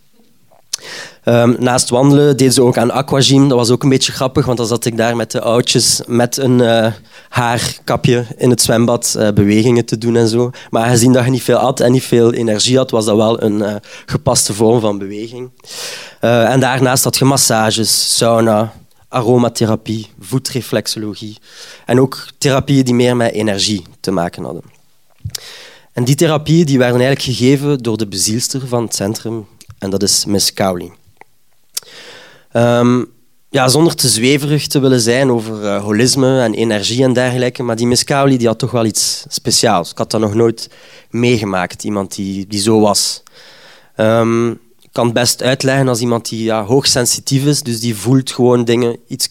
Um, 1.26 1.56
naast 1.60 1.90
wandelen 1.90 2.38
deden 2.38 2.54
ze 2.54 2.62
ook 2.62 2.78
aan 2.78 2.92
aquagym. 2.92 3.48
Dat 3.48 3.58
was 3.58 3.70
ook 3.70 3.84
een 3.84 3.90
beetje 3.90 4.12
grappig, 4.12 4.46
want 4.46 4.58
dan 4.58 4.68
zat 4.68 4.86
ik 4.86 4.98
daar 4.98 5.16
met 5.16 5.32
de 5.32 5.42
oudjes 5.42 6.02
met 6.06 6.38
een 6.38 6.60
uh, 6.60 6.88
haarkapje 7.30 8.26
in 8.38 8.50
het 8.50 8.62
zwembad 8.62 9.16
uh, 9.18 9.30
bewegingen 9.30 9.86
te 9.86 9.98
doen 9.98 10.16
en 10.16 10.28
zo. 10.28 10.52
Maar 10.70 10.90
gezien 10.90 11.14
dat 11.14 11.26
je 11.26 11.32
niet 11.32 11.44
veel 11.44 11.58
had 11.58 11.80
en 11.80 11.92
niet 11.92 12.04
veel 12.04 12.34
energie 12.34 12.78
had, 12.78 12.92
was 12.92 13.06
dat 13.06 13.16
wel 13.16 13.44
een 13.44 13.60
uh, 13.60 13.76
gepaste 14.06 14.54
vorm 14.54 14.80
van 14.80 14.98
beweging. 14.98 15.50
en 16.20 16.60
daarnaast 16.60 17.04
had 17.04 17.18
je 17.18 17.26
massages, 17.26 18.18
sauna, 18.18 18.74
aromatherapie, 19.08 20.08
voetreflexologie 20.20 21.38
en 21.86 22.00
ook 22.00 22.28
therapieën 22.38 22.86
die 22.86 22.94
meer 22.94 23.16
met 23.16 23.32
energie 23.32 23.84
te 24.00 24.12
maken 24.12 24.44
hadden. 24.44 24.64
En 25.94 26.04
die 26.04 26.16
therapieën 26.16 26.66
die 26.66 26.78
werden 26.78 27.02
eigenlijk 27.02 27.38
gegeven 27.38 27.78
door 27.78 27.98
de 27.98 28.08
bezielster 28.08 28.68
van 28.68 28.84
het 28.84 28.96
centrum, 28.96 29.48
en 29.80 29.90
dat 29.90 30.04
is 30.04 30.26
Miss 30.26 30.54
Cowley. 30.54 30.92
Um, 32.54 33.12
ja, 33.50 33.68
zonder 33.68 33.96
te 33.96 34.08
zweverig 34.08 34.68
te 34.68 34.80
willen 34.80 35.00
zijn 35.00 35.32
over 35.32 35.64
uh, 35.64 35.84
holisme 35.84 36.42
en 36.42 36.54
energie 36.54 37.04
en 37.04 37.14
dergelijke, 37.14 37.64
maar 37.64 37.76
die 37.76 37.88
Miss 37.88 38.04
Cowley 38.04 38.38
die 38.38 38.48
had 38.48 38.60
toch 38.60 38.72
wel 38.72 38.86
iets 38.86 39.26
speciaals. 39.28 39.92
Ik 39.92 39.98
had 39.98 40.12
dat 40.12 40.22
nog 40.22 40.34
nooit 40.34 40.70
meegemaakt, 41.10 41.84
iemand 41.84 42.16
die, 42.16 42.48
die 42.48 42.60
zo 42.60 42.80
was. 42.80 43.24
Um, 43.98 44.52
ik 44.82 44.90
kan 44.92 45.06
het 45.06 45.14
best 45.14 45.42
uitleggen 45.42 45.88
als 45.88 46.00
iemand 46.00 46.30
die 46.30 46.44
ja, 46.44 46.64
hoogsensitief 46.64 47.46
is, 47.46 47.62
dus 47.62 47.80
die 47.80 47.96
voelt 47.96 48.32
gewoon 48.32 48.66
dingen 48.66 48.98
iets 49.08 49.28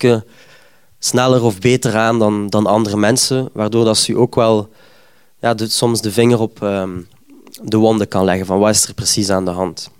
sneller 0.98 1.42
of 1.42 1.58
beter 1.58 1.96
aan 1.96 2.18
dan, 2.18 2.46
dan 2.48 2.66
andere 2.66 2.96
mensen, 2.96 3.48
waardoor 3.52 3.84
dat 3.84 3.98
ze 3.98 4.16
ook 4.16 4.34
wel 4.34 4.68
ja, 5.40 5.54
soms 5.56 6.00
de 6.00 6.12
vinger 6.12 6.40
op 6.40 6.62
um, 6.62 7.08
de 7.62 7.76
wonden 7.76 8.08
kan 8.08 8.24
leggen 8.24 8.46
van 8.46 8.58
wat 8.58 8.74
is 8.74 8.86
er 8.86 8.94
precies 8.94 9.30
aan 9.30 9.44
de 9.44 9.50
hand. 9.50 9.90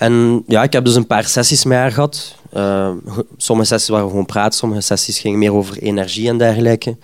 En 0.00 0.42
ja, 0.46 0.62
ik 0.62 0.72
heb 0.72 0.84
dus 0.84 0.94
een 0.94 1.06
paar 1.06 1.24
sessies 1.24 1.64
met 1.64 1.78
haar 1.78 1.92
gehad. 1.92 2.34
Uh, 2.56 2.90
sommige 3.36 3.68
sessies 3.68 3.88
waren 3.88 4.08
gewoon 4.08 4.26
praten, 4.26 4.58
sommige 4.58 4.80
sessies 4.80 5.18
gingen 5.18 5.38
meer 5.38 5.52
over 5.52 5.78
energie 5.78 6.28
en 6.28 6.38
dergelijke. 6.38 6.96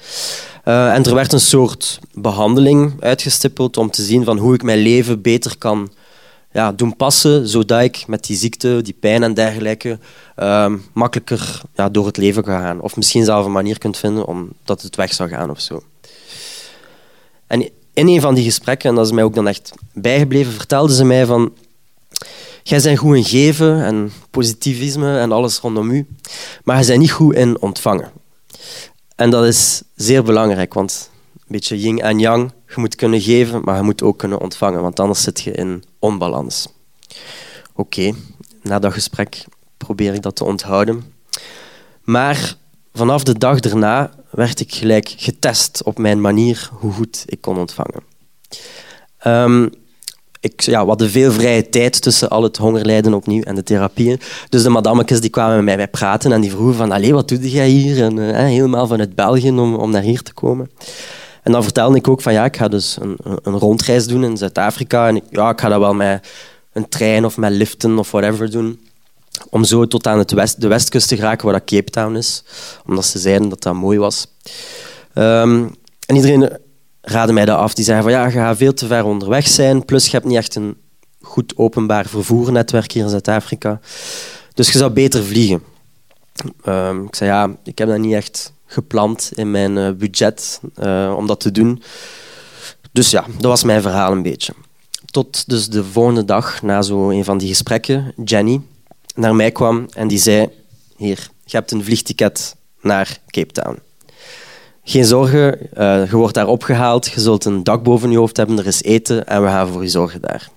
Uh, 0.65 0.95
en 0.95 1.05
er 1.05 1.15
werd 1.15 1.33
een 1.33 1.41
soort 1.41 1.99
behandeling 2.13 2.93
uitgestippeld 3.01 3.77
om 3.77 3.91
te 3.91 4.03
zien 4.03 4.25
van 4.25 4.39
hoe 4.39 4.55
ik 4.55 4.63
mijn 4.63 4.79
leven 4.79 5.23
beter 5.23 5.59
kan 5.59 5.91
ja, 6.53 6.73
doen 6.73 6.97
passen, 6.97 7.49
zodat 7.49 7.83
ik 7.83 8.05
met 8.07 8.25
die 8.27 8.37
ziekte, 8.37 8.83
die 8.83 8.97
pijn 9.01 9.23
en 9.23 9.35
dergelijke, 9.35 9.99
uh, 10.39 10.73
makkelijker 10.93 11.61
ja, 11.75 11.89
door 11.89 12.07
het 12.07 12.17
leven 12.17 12.43
kan 12.43 12.61
gaan. 12.61 12.81
Of 12.81 12.97
misschien 12.97 13.25
zelf 13.25 13.45
een 13.45 13.53
manier 13.53 13.79
kunt 13.79 13.97
vinden 13.97 14.27
om 14.27 14.49
dat 14.65 14.83
het 14.83 14.97
weg 14.97 15.15
zou 15.15 15.29
gaan 15.29 15.51
of 15.51 15.61
zo. 15.61 15.83
En 17.47 17.69
in 17.93 18.09
een 18.09 18.21
van 18.21 18.35
die 18.35 18.45
gesprekken, 18.45 18.89
en 18.89 18.95
dat 18.95 19.07
is 19.07 19.13
mij 19.13 19.25
ook 19.25 19.35
dan 19.35 19.49
echt 19.49 19.73
bijgebleven, 19.93 20.53
vertelde 20.53 20.95
ze 20.95 21.05
mij 21.05 21.27
van 21.27 21.53
Jij 22.69 22.81
bent 22.81 22.99
goed 22.99 23.17
in 23.17 23.25
geven 23.25 23.85
en 23.85 24.13
positivisme 24.31 25.19
en 25.19 25.33
alles 25.33 25.59
rondom 25.59 25.91
u, 25.91 26.07
maar 26.65 26.81
je 26.81 26.87
bent 26.87 26.99
niet 26.99 27.11
goed 27.11 27.35
in 27.35 27.61
ontvangen. 27.61 28.11
En 29.17 29.31
dat 29.31 29.45
is 29.45 29.83
zeer 29.95 30.23
belangrijk, 30.23 30.75
want 30.75 31.11
een 31.35 31.45
beetje 31.47 31.81
yin 31.81 32.01
en 32.01 32.19
yang, 32.19 32.53
je 32.67 32.75
moet 32.77 32.95
kunnen 32.95 33.21
geven, 33.21 33.61
maar 33.65 33.77
je 33.77 33.83
moet 33.83 34.03
ook 34.03 34.19
kunnen 34.19 34.41
ontvangen, 34.41 34.83
want 34.83 35.01
anders 35.01 35.23
zit 35.23 35.41
je 35.41 35.51
in 35.51 35.85
onbalans. 35.99 36.69
Oké, 37.75 38.13
na 38.63 38.79
dat 38.79 38.93
gesprek 38.93 39.45
probeer 39.77 40.15
ik 40.15 40.23
dat 40.23 40.37
te 40.37 40.45
onthouden. 40.45 41.05
Maar 42.03 42.57
vanaf 42.93 43.23
de 43.23 43.39
dag 43.39 43.61
daarna 43.61 44.15
werd 44.31 44.61
ik 44.61 44.75
gelijk 44.75 45.15
getest 45.17 45.83
op 45.85 45.99
mijn 45.99 46.21
manier 46.21 46.71
hoe 46.73 46.93
goed 46.93 47.23
ik 47.27 47.41
kon 47.41 47.59
ontvangen. 47.59 48.03
Um, 49.27 49.71
ik, 50.47 50.61
ja, 50.61 50.83
we 50.83 50.89
hadden 50.89 51.11
veel 51.11 51.33
vrije 51.33 51.69
tijd 51.69 52.03
tussen 52.03 52.29
al 52.29 52.43
het 52.43 52.57
hongerlijden 52.57 53.15
opnieuw 53.15 53.43
en 53.43 53.55
de 53.55 53.63
therapieën. 53.63 54.21
Dus 54.49 54.63
de 54.63 54.69
madammetjes 54.69 55.21
die 55.21 55.31
kwamen 55.31 55.65
met 55.65 55.77
mij 55.77 55.89
praten 55.89 56.33
en 56.33 56.41
die 56.41 56.51
vroegen 56.51 56.77
van 56.77 56.93
Allee, 56.93 57.13
wat 57.13 57.29
doe 57.29 57.51
jij 57.51 57.69
hier? 57.69 58.03
En, 58.03 58.17
uh, 58.17 58.37
helemaal 58.37 58.87
vanuit 58.87 59.15
België 59.15 59.51
om, 59.51 59.75
om 59.75 59.91
naar 59.91 60.03
hier 60.03 60.23
te 60.23 60.33
komen. 60.33 60.71
En 61.43 61.53
dan 61.53 61.63
vertelde 61.63 61.97
ik 61.97 62.09
ook 62.09 62.23
van 62.23 62.33
ja, 62.33 62.45
ik 62.45 62.57
ga 62.57 62.69
dus 62.69 62.97
een, 63.01 63.17
een 63.43 63.59
rondreis 63.59 64.07
doen 64.07 64.25
in 64.25 64.37
Zuid-Afrika. 64.37 65.09
En 65.09 65.17
ik, 65.17 65.25
ja, 65.31 65.51
ik 65.51 65.61
ga 65.61 65.69
dat 65.69 65.79
wel 65.79 65.95
met 65.95 66.29
een 66.73 66.89
trein 66.89 67.25
of 67.25 67.37
met 67.37 67.53
liften 67.53 67.99
of 67.99 68.11
whatever 68.11 68.51
doen. 68.51 68.81
Om 69.51 69.65
zo 69.65 69.87
tot 69.87 70.07
aan 70.07 70.19
het 70.19 70.33
west, 70.33 70.61
de 70.61 70.69
westkust 70.69 71.09
te 71.09 71.17
geraken, 71.17 71.45
waar 71.45 71.59
dat 71.59 71.69
Cape 71.69 71.91
Town 71.91 72.17
is. 72.17 72.45
Omdat 72.87 73.05
ze 73.05 73.19
zeiden 73.19 73.49
dat 73.49 73.63
dat 73.63 73.75
mooi 73.75 73.99
was. 73.99 74.27
Um, 75.15 75.75
en 76.07 76.17
iedereen 76.17 76.51
raden 77.09 77.35
mij 77.35 77.45
dat 77.45 77.59
af. 77.59 77.75
Die 77.75 77.85
zeggen 77.85 78.05
van 78.05 78.13
ja, 78.13 78.25
je 78.25 78.31
gaat 78.31 78.57
veel 78.57 78.75
te 78.75 78.87
ver 78.87 79.05
onderweg 79.05 79.47
zijn. 79.47 79.85
Plus 79.85 80.05
je 80.05 80.11
hebt 80.11 80.25
niet 80.25 80.37
echt 80.37 80.55
een 80.55 80.77
goed 81.21 81.57
openbaar 81.57 82.07
vervoernetwerk 82.07 82.93
hier 82.93 83.03
in 83.03 83.09
Zuid-Afrika. 83.09 83.81
Dus 84.55 84.73
je 84.73 84.79
zou 84.79 84.91
beter 84.91 85.25
vliegen. 85.25 85.63
Uh, 86.65 86.91
ik 87.07 87.15
zei 87.15 87.31
ja, 87.31 87.57
ik 87.65 87.79
heb 87.79 87.89
dat 87.89 87.99
niet 87.99 88.13
echt 88.13 88.53
gepland 88.67 89.31
in 89.35 89.51
mijn 89.51 89.77
uh, 89.77 89.91
budget 89.91 90.61
uh, 90.83 91.15
om 91.17 91.27
dat 91.27 91.41
te 91.41 91.51
doen. 91.51 91.83
Dus 92.93 93.11
ja, 93.11 93.25
dat 93.35 93.51
was 93.51 93.65
mijn 93.65 93.83
verhaal 93.83 94.13
een 94.13 94.23
beetje. 94.23 94.53
Tot 95.11 95.49
dus 95.49 95.69
de 95.69 95.85
volgende 95.85 96.25
dag, 96.25 96.63
na 96.63 96.83
zo 96.83 97.11
een 97.11 97.25
van 97.25 97.39
die 97.39 97.49
gesprekken, 97.49 98.13
Jenny 98.25 98.61
naar 99.15 99.35
mij 99.35 99.53
kwam 99.53 99.87
en 99.95 100.09
die 100.09 100.19
zei: 100.19 100.49
Hier, 100.97 101.29
je 101.45 101.57
hebt 101.57 101.71
een 101.71 101.85
vliegticket 101.85 102.57
naar 102.81 103.19
Cape 103.27 103.53
Town. 103.53 103.79
Geen 104.89 105.05
zorgen, 105.05 105.59
uh, 105.79 106.11
je 106.11 106.17
wordt 106.17 106.35
daar 106.35 106.47
opgehaald, 106.47 107.07
je 107.07 107.21
zult 107.21 107.45
een 107.45 107.65
dak 107.65 107.83
boven 107.83 108.11
je 108.11 108.17
hoofd 108.17 108.37
hebben, 108.37 108.59
er 108.59 108.67
is 108.67 108.83
eten 108.83 109.27
en 109.27 109.43
we 109.43 109.49
gaan 109.49 109.69
voor 109.69 109.83
je 109.83 109.89
zorgen 109.89 110.21
daar. 110.21 110.49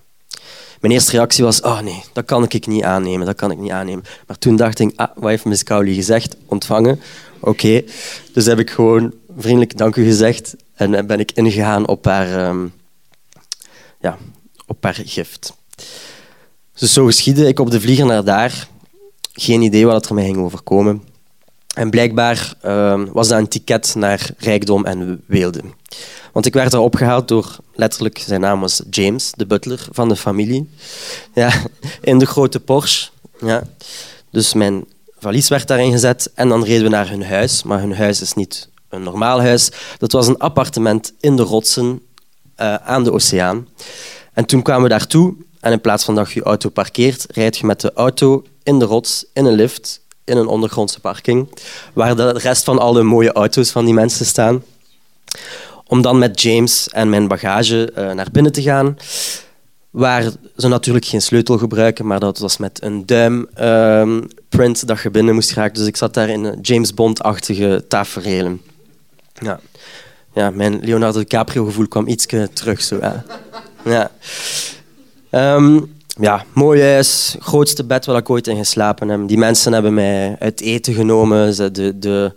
Mijn 0.81 0.93
eerste 0.93 1.11
reactie 1.11 1.43
was, 1.43 1.61
oh 1.61 1.79
nee, 1.79 2.03
dat 2.13 2.25
kan 2.25 2.43
ik 2.43 2.67
niet 2.67 2.83
aannemen, 2.83 3.25
dat 3.25 3.35
kan 3.35 3.51
ik 3.51 3.57
niet 3.57 3.71
aannemen. 3.71 4.03
Maar 4.27 4.37
toen 4.37 4.55
dacht 4.55 4.79
ik, 4.79 4.93
ah, 4.95 5.07
wat 5.15 5.29
heeft 5.29 5.45
Miss 5.45 5.63
Cowley 5.63 5.93
gezegd? 5.93 6.35
Ontvangen. 6.45 7.01
Oké. 7.39 7.83
Dus 8.33 8.45
heb 8.45 8.59
ik 8.59 8.69
gewoon 8.69 9.13
vriendelijk 9.37 9.77
dank 9.77 9.95
u 9.95 10.03
gezegd 10.03 10.55
en 10.73 11.07
ben 11.07 11.19
ik 11.19 11.31
ingegaan 11.31 11.87
op 11.87 12.05
haar, 12.05 12.47
um, 12.47 12.73
ja, 13.99 14.17
op 14.67 14.83
haar 14.83 14.99
gift. 15.05 15.53
Dus 16.73 16.93
zo 16.93 17.05
geschiedde 17.05 17.47
ik 17.47 17.59
op 17.59 17.71
de 17.71 17.81
vlieger 17.81 18.05
naar 18.05 18.23
daar. 18.23 18.67
geen 19.33 19.61
idee 19.61 19.85
wat 19.85 20.09
er 20.09 20.13
mij 20.15 20.25
ging 20.25 20.37
overkomen. 20.37 21.08
En 21.75 21.89
blijkbaar 21.89 22.53
ehm, 22.61 23.05
was 23.11 23.27
dat 23.27 23.39
een 23.39 23.47
ticket 23.47 23.95
naar 23.95 24.29
rijkdom 24.37 24.85
en 24.85 25.23
weelde. 25.25 25.61
Want 26.33 26.45
ik 26.45 26.53
werd 26.53 26.71
daar 26.71 26.81
opgehaald 26.81 27.27
door, 27.27 27.57
letterlijk, 27.73 28.23
zijn 28.27 28.41
naam 28.41 28.59
was 28.59 28.81
James, 28.89 29.31
de 29.35 29.45
butler 29.45 29.87
van 29.91 30.09
de 30.09 30.15
familie. 30.15 30.69
Ja, 31.33 31.51
in 32.01 32.19
de 32.19 32.25
grote 32.25 32.59
Porsche. 32.59 33.09
Ja. 33.41 33.63
Dus 34.31 34.53
mijn 34.53 34.85
valies 35.19 35.47
werd 35.47 35.67
daarin 35.67 35.91
gezet 35.91 36.31
en 36.33 36.49
dan 36.49 36.63
reden 36.63 36.83
we 36.83 36.89
naar 36.89 37.09
hun 37.09 37.23
huis. 37.23 37.63
Maar 37.63 37.79
hun 37.79 37.95
huis 37.95 38.21
is 38.21 38.33
niet 38.33 38.69
een 38.89 39.03
normaal 39.03 39.41
huis. 39.41 39.71
Dat 39.97 40.11
was 40.11 40.27
een 40.27 40.37
appartement 40.37 41.13
in 41.19 41.35
de 41.35 41.43
rotsen 41.43 42.01
uh, 42.61 42.75
aan 42.75 43.03
de 43.03 43.11
oceaan. 43.11 43.67
En 44.33 44.45
toen 44.45 44.61
kwamen 44.61 44.83
we 44.83 44.89
daartoe 44.89 45.35
en 45.59 45.71
in 45.71 45.81
plaats 45.81 46.03
van 46.03 46.15
dat 46.15 46.31
je 46.31 46.39
je 46.39 46.45
auto 46.45 46.69
parkeert, 46.69 47.25
rijd 47.29 47.57
je 47.57 47.65
met 47.65 47.81
de 47.81 47.93
auto 47.93 48.45
in 48.63 48.79
de 48.79 48.85
rots, 48.85 49.25
in 49.33 49.45
een 49.45 49.53
lift, 49.53 50.01
in 50.29 50.37
een 50.37 50.47
ondergrondse 50.47 50.99
parking, 50.99 51.49
waar 51.93 52.15
de 52.15 52.29
rest 52.31 52.63
van 52.63 52.79
alle 52.79 53.03
mooie 53.03 53.31
auto's 53.31 53.71
van 53.71 53.85
die 53.85 53.93
mensen 53.93 54.25
staan. 54.25 54.63
Om 55.87 56.01
dan 56.01 56.17
met 56.17 56.41
James 56.41 56.89
en 56.89 57.09
mijn 57.09 57.27
bagage 57.27 57.91
uh, 57.97 58.11
naar 58.11 58.27
binnen 58.31 58.51
te 58.51 58.61
gaan, 58.61 58.97
waar 59.89 60.31
ze 60.57 60.67
natuurlijk 60.67 61.05
geen 61.05 61.21
sleutel 61.21 61.57
gebruiken, 61.57 62.07
maar 62.07 62.19
dat 62.19 62.37
was 62.37 62.57
met 62.57 62.83
een 62.83 63.05
duimprint 63.05 64.81
uh, 64.81 64.87
dat 64.87 65.01
je 65.01 65.11
binnen 65.11 65.33
moest 65.33 65.51
geraken. 65.51 65.77
Dus 65.77 65.87
ik 65.87 65.97
zat 65.97 66.13
daar 66.13 66.29
in 66.29 66.43
een 66.43 66.61
James 66.61 66.93
Bond-achtige 66.93 67.85
tafereelen. 67.87 68.61
Ja. 69.33 69.59
ja, 70.33 70.49
mijn 70.49 70.79
Leonardo 70.83 71.19
DiCaprio-gevoel 71.19 71.87
kwam 71.87 72.07
iets 72.07 72.25
terug. 72.53 72.81
Zo, 72.81 72.99
ja. 73.85 74.11
Um, 75.31 75.97
ja, 76.19 76.45
mooi 76.53 76.81
huis, 76.81 77.35
grootste 77.39 77.83
bed 77.83 78.05
waar 78.05 78.17
ik 78.17 78.29
ooit 78.29 78.47
in 78.47 78.57
geslapen 78.57 79.09
heb. 79.09 79.27
Die 79.27 79.37
mensen 79.37 79.73
hebben 79.73 79.93
mij 79.93 80.35
uit 80.39 80.61
eten 80.61 80.93
genomen. 80.93 81.53
Ze, 81.53 81.71
de, 81.71 81.99
de, 81.99 82.33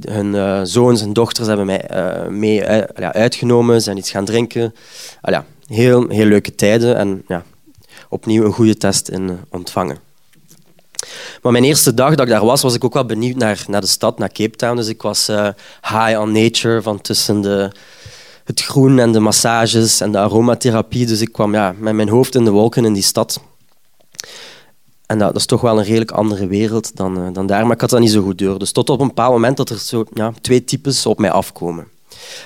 hun 0.00 0.34
uh, 0.34 0.60
zoons 0.62 1.02
en 1.02 1.12
dochters 1.12 1.48
hebben 1.48 1.66
mij 1.66 1.90
uh, 1.92 2.28
mee 2.28 2.60
uh, 2.60 2.82
ja, 2.96 3.12
uitgenomen. 3.12 3.82
Zijn 3.82 3.96
iets 3.96 4.10
gaan 4.10 4.24
drinken. 4.24 4.74
Ja, 5.22 5.44
heel, 5.66 6.08
heel 6.08 6.26
leuke 6.26 6.54
tijden 6.54 6.96
en 6.96 7.24
ja, 7.28 7.42
opnieuw 8.08 8.44
een 8.44 8.52
goede 8.52 8.76
test 8.76 9.08
in 9.08 9.40
ontvangen. 9.50 9.98
Maar 11.42 11.52
mijn 11.52 11.64
eerste 11.64 11.94
dag 11.94 12.14
dat 12.14 12.26
ik 12.26 12.32
daar 12.32 12.44
was, 12.44 12.62
was 12.62 12.74
ik 12.74 12.84
ook 12.84 12.94
wel 12.94 13.06
benieuwd 13.06 13.36
naar, 13.36 13.64
naar 13.66 13.80
de 13.80 13.86
stad, 13.86 14.18
naar 14.18 14.32
Cape 14.32 14.56
Town. 14.56 14.76
Dus 14.76 14.88
ik 14.88 15.02
was 15.02 15.26
high 15.82 16.20
on 16.20 16.32
nature, 16.32 16.82
van 16.82 17.00
tussen 17.00 17.40
de, 17.40 17.70
het 18.46 18.62
groen 18.62 18.98
en 18.98 19.12
de 19.12 19.20
massages 19.20 20.00
en 20.00 20.12
de 20.12 20.18
aromatherapie. 20.18 21.06
Dus 21.06 21.20
ik 21.20 21.32
kwam 21.32 21.54
ja, 21.54 21.74
met 21.78 21.94
mijn 21.94 22.08
hoofd 22.08 22.34
in 22.34 22.44
de 22.44 22.50
wolken 22.50 22.84
in 22.84 22.92
die 22.92 23.02
stad. 23.02 23.40
En 25.06 25.18
dat, 25.18 25.36
is 25.36 25.46
toch 25.46 25.60
wel 25.60 25.78
een 25.78 25.84
redelijk 25.84 26.10
andere 26.10 26.46
wereld 26.46 26.96
dan, 26.96 27.18
uh, 27.18 27.28
dan 27.32 27.46
daar. 27.46 27.62
Maar 27.62 27.74
ik 27.74 27.80
had 27.80 27.90
dat 27.90 28.00
niet 28.00 28.10
zo 28.10 28.22
goed 28.22 28.38
door. 28.38 28.58
Dus 28.58 28.72
tot 28.72 28.90
op 28.90 29.00
een 29.00 29.06
bepaald 29.06 29.32
moment 29.32 29.56
dat 29.56 29.70
er 29.70 29.78
zo, 29.78 30.04
ja, 30.12 30.32
twee 30.40 30.64
types 30.64 31.06
op 31.06 31.18
mij 31.18 31.30
afkomen. 31.30 31.88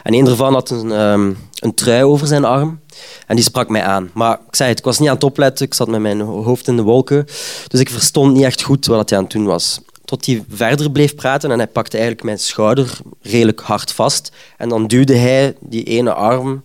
En 0.03 0.15
een 0.15 0.25
daarvan 0.25 0.53
had 0.53 0.71
een, 0.71 0.91
um, 0.91 1.39
een 1.55 1.75
trui 1.75 2.05
over 2.05 2.27
zijn 2.27 2.45
arm. 2.45 2.81
En 3.27 3.37
die 3.37 3.45
sprak 3.45 3.69
mij 3.69 3.83
aan. 3.83 4.11
Maar 4.15 4.39
ik 4.49 4.57
zei 4.57 4.69
het, 4.69 4.79
ik 4.79 4.85
was 4.85 4.99
niet 4.99 5.09
aan 5.09 5.15
het 5.15 5.25
opletten. 5.25 5.67
Ik 5.67 5.75
zat 5.75 5.89
met 5.89 6.01
mijn 6.01 6.21
hoofd 6.21 6.69
in 6.69 6.77
de 6.77 6.83
wolken. 6.83 7.27
Dus 7.69 7.81
ik 7.81 7.91
verstond 7.91 8.35
niet 8.35 8.45
echt 8.45 8.63
goed 8.63 8.87
wat 8.87 9.09
hij 9.09 9.19
aan 9.19 9.25
het 9.25 9.33
doen 9.33 9.45
was 9.45 9.81
tot 10.11 10.27
hij 10.27 10.45
verder 10.49 10.91
bleef 10.91 11.15
praten 11.15 11.51
en 11.51 11.59
hij 11.59 11.67
pakte 11.67 11.97
eigenlijk 11.97 12.27
mijn 12.27 12.39
schouder 12.39 12.99
redelijk 13.23 13.61
hard 13.61 13.93
vast. 13.93 14.33
En 14.57 14.69
dan 14.69 14.87
duwde 14.87 15.17
hij 15.17 15.55
die 15.61 15.85
ene 15.85 16.13
arm 16.13 16.65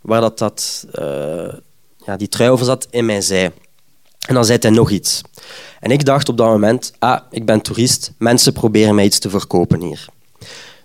waar 0.00 0.20
dat, 0.20 0.38
dat, 0.38 0.86
uh, 0.98 1.52
ja, 2.06 2.16
die 2.16 2.28
trui 2.28 2.50
over 2.50 2.64
zat 2.64 2.86
in 2.90 3.06
mijn 3.06 3.22
zij. 3.22 3.52
En 4.26 4.34
dan 4.34 4.44
zei 4.44 4.58
hij 4.60 4.70
nog 4.70 4.90
iets. 4.90 5.20
En 5.80 5.90
ik 5.90 6.04
dacht 6.04 6.28
op 6.28 6.36
dat 6.36 6.46
moment, 6.46 6.92
ah, 6.98 7.20
ik 7.30 7.44
ben 7.44 7.60
toerist, 7.60 8.12
mensen 8.18 8.52
proberen 8.52 8.94
mij 8.94 9.04
iets 9.04 9.18
te 9.18 9.30
verkopen 9.30 9.80
hier. 9.80 10.06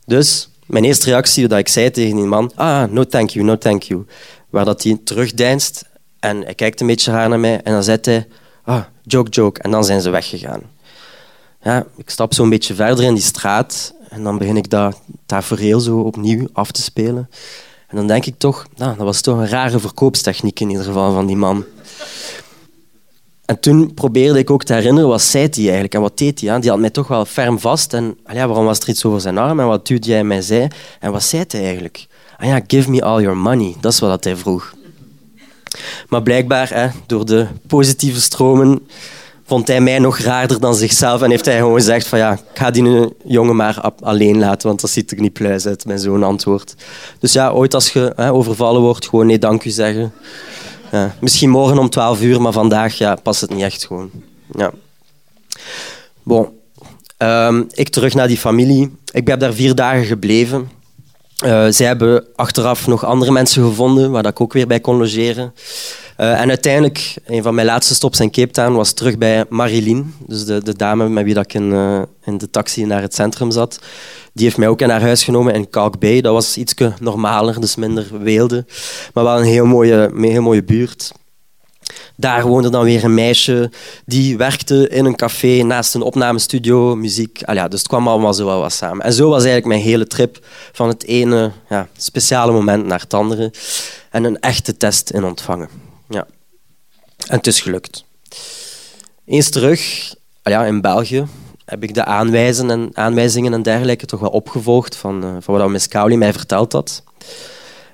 Dus 0.05 0.49
mijn 0.65 0.83
eerste 0.83 1.09
reactie 1.09 1.47
dat 1.47 1.59
ik 1.59 1.67
zei 1.67 1.91
tegen 1.91 2.15
die 2.15 2.25
man, 2.25 2.51
ah, 2.55 2.89
no 2.89 3.03
thank 3.03 3.29
you, 3.29 3.45
no 3.45 3.57
thank 3.57 3.83
you. 3.83 4.05
Waar 4.49 4.65
dat 4.65 4.83
hij 4.83 4.99
terugdeinst 5.03 5.85
en 6.19 6.41
hij 6.43 6.55
kijkt 6.55 6.81
een 6.81 6.87
beetje 6.87 7.11
raar 7.11 7.29
naar 7.29 7.39
mij 7.39 7.61
en 7.61 7.73
dan 7.73 7.83
zei 7.83 7.97
hij, 8.01 8.27
ah, 8.63 8.83
joke, 9.03 9.29
joke. 9.29 9.61
En 9.61 9.71
dan 9.71 9.85
zijn 9.85 10.01
ze 10.01 10.09
weggegaan 10.09 10.73
ja, 11.65 11.85
ik 11.95 12.09
stap 12.09 12.33
zo 12.33 12.43
een 12.43 12.49
beetje 12.49 12.75
verder 12.75 13.05
in 13.05 13.13
die 13.13 13.23
straat 13.23 13.93
en 14.09 14.23
dan 14.23 14.37
begin 14.37 14.57
ik 14.57 14.69
dat 14.69 14.99
tafereel 15.25 15.79
zo 15.79 15.99
opnieuw 15.99 16.47
af 16.53 16.71
te 16.71 16.81
spelen. 16.81 17.29
En 17.87 17.95
dan 17.97 18.07
denk 18.07 18.25
ik 18.25 18.33
toch, 18.37 18.67
nou, 18.75 18.95
dat 18.95 19.05
was 19.05 19.21
toch 19.21 19.37
een 19.37 19.47
rare 19.47 19.79
verkoopstechniek 19.79 20.59
in 20.59 20.69
ieder 20.69 20.85
geval 20.85 21.13
van 21.13 21.25
die 21.25 21.35
man. 21.35 21.65
En 23.45 23.59
toen 23.59 23.93
probeerde 23.93 24.39
ik 24.39 24.49
ook 24.49 24.63
te 24.63 24.73
herinneren, 24.73 25.09
wat 25.09 25.21
zei 25.21 25.47
hij 25.51 25.63
eigenlijk 25.63 25.93
en 25.93 26.01
wat 26.01 26.17
deed 26.17 26.41
hij? 26.41 26.59
Die 26.59 26.69
had 26.69 26.79
mij 26.79 26.89
toch 26.89 27.07
wel 27.07 27.25
ferm 27.25 27.59
vast. 27.59 27.93
En 27.93 28.17
waarom 28.25 28.65
was 28.65 28.79
er 28.79 28.89
iets 28.89 29.05
over 29.05 29.21
zijn 29.21 29.37
arm 29.37 29.59
en 29.59 29.67
wat 29.67 29.87
duwde 29.87 30.07
jij 30.07 30.23
mij 30.23 30.41
zei? 30.41 30.67
En 30.99 31.11
wat 31.11 31.23
zei 31.23 31.43
hij 31.47 31.63
eigenlijk? 31.63 32.07
Ah 32.37 32.47
ja, 32.47 32.61
give 32.67 32.89
me 32.89 33.01
all 33.01 33.21
your 33.21 33.37
money. 33.37 33.75
Dat 33.79 33.91
is 33.91 33.99
wat 33.99 34.23
hij 34.23 34.35
vroeg. 34.35 34.73
Maar 36.09 36.21
blijkbaar, 36.21 36.69
hè, 36.73 36.87
door 37.05 37.25
de 37.25 37.47
positieve 37.67 38.21
stromen 38.21 38.87
vond 39.45 39.67
hij 39.67 39.81
mij 39.81 39.99
nog 39.99 40.17
raarder 40.17 40.59
dan 40.59 40.75
zichzelf 40.75 41.21
en 41.21 41.29
heeft 41.29 41.45
hij 41.45 41.57
gewoon 41.57 41.73
gezegd 41.73 42.07
van 42.07 42.19
ja, 42.19 42.33
ik 42.33 42.39
ga 42.53 42.71
die 42.71 43.13
jongen 43.25 43.55
maar 43.55 43.91
alleen 44.01 44.37
laten, 44.37 44.67
want 44.67 44.81
dat 44.81 44.89
ziet 44.89 45.11
er 45.11 45.19
niet 45.19 45.33
pluis 45.33 45.65
uit 45.65 45.85
met 45.85 46.01
zo'n 46.01 46.23
antwoord. 46.23 46.75
Dus 47.19 47.33
ja, 47.33 47.49
ooit 47.49 47.73
als 47.73 47.89
je 47.89 48.13
hè, 48.15 48.31
overvallen 48.31 48.81
wordt, 48.81 49.07
gewoon 49.07 49.25
nee 49.25 49.39
dank 49.39 49.63
u 49.63 49.69
zeggen. 49.69 50.13
Ja, 50.91 51.15
misschien 51.21 51.49
morgen 51.49 51.77
om 51.77 51.89
12 51.89 52.21
uur, 52.21 52.41
maar 52.41 52.51
vandaag 52.51 52.97
ja, 52.97 53.15
past 53.15 53.41
het 53.41 53.49
niet 53.49 53.63
echt 53.63 53.85
gewoon. 53.85 54.09
Ja. 54.51 54.71
Bon. 56.23 56.47
Um, 57.17 57.67
ik 57.71 57.89
terug 57.89 58.13
naar 58.13 58.27
die 58.27 58.37
familie. 58.37 58.95
Ik 59.11 59.27
heb 59.27 59.39
daar 59.39 59.53
vier 59.53 59.75
dagen 59.75 60.05
gebleven. 60.05 60.69
Uh, 61.45 61.65
zij 61.69 61.87
hebben 61.87 62.25
achteraf 62.35 62.87
nog 62.87 63.05
andere 63.05 63.31
mensen 63.31 63.63
gevonden 63.63 64.11
waar 64.11 64.25
ik 64.25 64.41
ook 64.41 64.53
weer 64.53 64.67
bij 64.67 64.79
kon 64.79 64.97
logeren. 64.97 65.53
Uh, 66.17 66.41
en 66.41 66.49
uiteindelijk, 66.49 67.15
een 67.25 67.43
van 67.43 67.55
mijn 67.55 67.67
laatste 67.67 67.93
stops 67.93 68.19
in 68.19 68.31
Cape 68.31 68.51
Town 68.51 68.73
was 68.73 68.93
terug 68.93 69.17
bij 69.17 69.45
Marilyn, 69.49 70.13
dus 70.27 70.45
de, 70.45 70.63
de 70.63 70.75
dame 70.75 71.09
met 71.09 71.23
wie 71.23 71.33
dat 71.33 71.43
ik 71.43 71.53
in, 71.53 71.71
uh, 71.71 72.01
in 72.23 72.37
de 72.37 72.49
taxi 72.49 72.85
naar 72.85 73.01
het 73.01 73.15
centrum 73.15 73.51
zat. 73.51 73.79
Die 74.33 74.45
heeft 74.45 74.57
mij 74.57 74.67
ook 74.67 74.81
in 74.81 74.89
haar 74.89 75.01
huis 75.01 75.23
genomen 75.23 75.53
in 75.53 75.69
Kalk 75.69 75.99
Bay. 75.99 76.21
Dat 76.21 76.33
was 76.33 76.57
iets 76.57 76.73
normaler, 76.99 77.59
dus 77.59 77.75
minder 77.75 78.07
weelde, 78.21 78.65
maar 79.13 79.23
wel 79.23 79.37
een 79.37 79.43
heel 79.43 79.65
mooie, 79.65 80.11
een 80.13 80.23
heel 80.23 80.41
mooie 80.41 80.63
buurt. 80.63 81.11
Daar 82.15 82.47
woonde 82.47 82.69
dan 82.69 82.83
weer 82.83 83.03
een 83.03 83.13
meisje 83.13 83.71
die 84.05 84.37
werkte 84.37 84.89
in 84.89 85.05
een 85.05 85.15
café 85.15 85.63
naast 85.63 85.95
een 85.95 86.01
opnamestudio, 86.01 86.95
muziek. 86.95 87.43
Al 87.43 87.55
ja, 87.55 87.67
dus 87.67 87.79
het 87.79 87.87
kwam 87.87 88.07
allemaal 88.07 88.33
zo 88.33 88.45
wel 88.45 88.59
wat 88.59 88.73
samen. 88.73 89.05
En 89.05 89.13
zo 89.13 89.29
was 89.29 89.43
eigenlijk 89.43 89.65
mijn 89.65 89.81
hele 89.81 90.07
trip 90.07 90.45
van 90.71 90.87
het 90.87 91.05
ene 91.05 91.51
ja, 91.69 91.87
speciale 91.97 92.51
moment 92.51 92.85
naar 92.85 92.99
het 92.99 93.13
andere. 93.13 93.53
En 94.09 94.23
een 94.23 94.39
echte 94.39 94.77
test 94.77 95.09
in 95.09 95.23
ontvangen. 95.23 95.84
En 97.27 97.37
het 97.37 97.47
is 97.47 97.61
gelukt. 97.61 98.05
Eens 99.25 99.49
terug, 99.49 100.13
ah 100.41 100.53
ja, 100.53 100.65
in 100.65 100.81
België, 100.81 101.25
heb 101.65 101.83
ik 101.83 101.93
de 101.93 102.05
aanwijzen 102.05 102.69
en, 102.69 102.89
aanwijzingen 102.93 103.53
en 103.53 103.61
dergelijke 103.61 104.05
toch 104.05 104.19
wel 104.19 104.29
opgevolgd 104.29 104.95
van, 104.95 105.25
uh, 105.25 105.35
van 105.39 105.57
wat 105.57 105.69
Miss 105.69 105.87
Cowley 105.87 106.17
mij 106.17 106.33
verteld 106.33 106.71
had. 106.71 107.03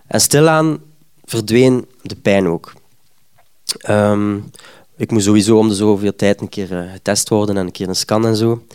En 0.07 0.21
stilaan 0.21 0.79
verdween 1.23 1.87
de 2.01 2.15
pijn 2.15 2.47
ook. 2.47 2.73
Um, 3.89 4.49
ik 4.95 5.11
moest 5.11 5.25
sowieso 5.25 5.57
om 5.57 5.67
de 5.67 5.75
zoveel 5.75 6.15
tijd 6.15 6.41
een 6.41 6.49
keer 6.49 6.71
uh, 6.71 6.91
getest 6.91 7.29
worden 7.29 7.57
en 7.57 7.65
een 7.65 7.71
keer 7.71 7.87
een 7.87 7.95
scan 7.95 8.25
en 8.25 8.35
zo. 8.35 8.65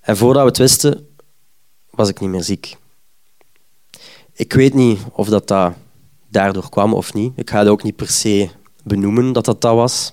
En 0.00 0.16
voordat 0.16 0.42
we 0.42 0.48
het 0.48 0.58
wisten, 0.58 1.06
was 1.90 2.08
ik 2.08 2.20
niet 2.20 2.30
meer 2.30 2.42
ziek. 2.42 2.76
Ik 4.32 4.52
weet 4.52 4.74
niet 4.74 5.00
of 5.12 5.28
dat, 5.28 5.48
dat 5.48 5.72
daardoor 6.28 6.68
kwam 6.68 6.94
of 6.94 7.14
niet. 7.14 7.32
Ik 7.36 7.50
ga 7.50 7.58
het 7.58 7.68
ook 7.68 7.82
niet 7.82 7.96
per 7.96 8.08
se 8.08 8.48
benoemen 8.86 9.32
dat 9.32 9.44
dat 9.44 9.60
dat 9.60 9.74
was. 9.74 10.12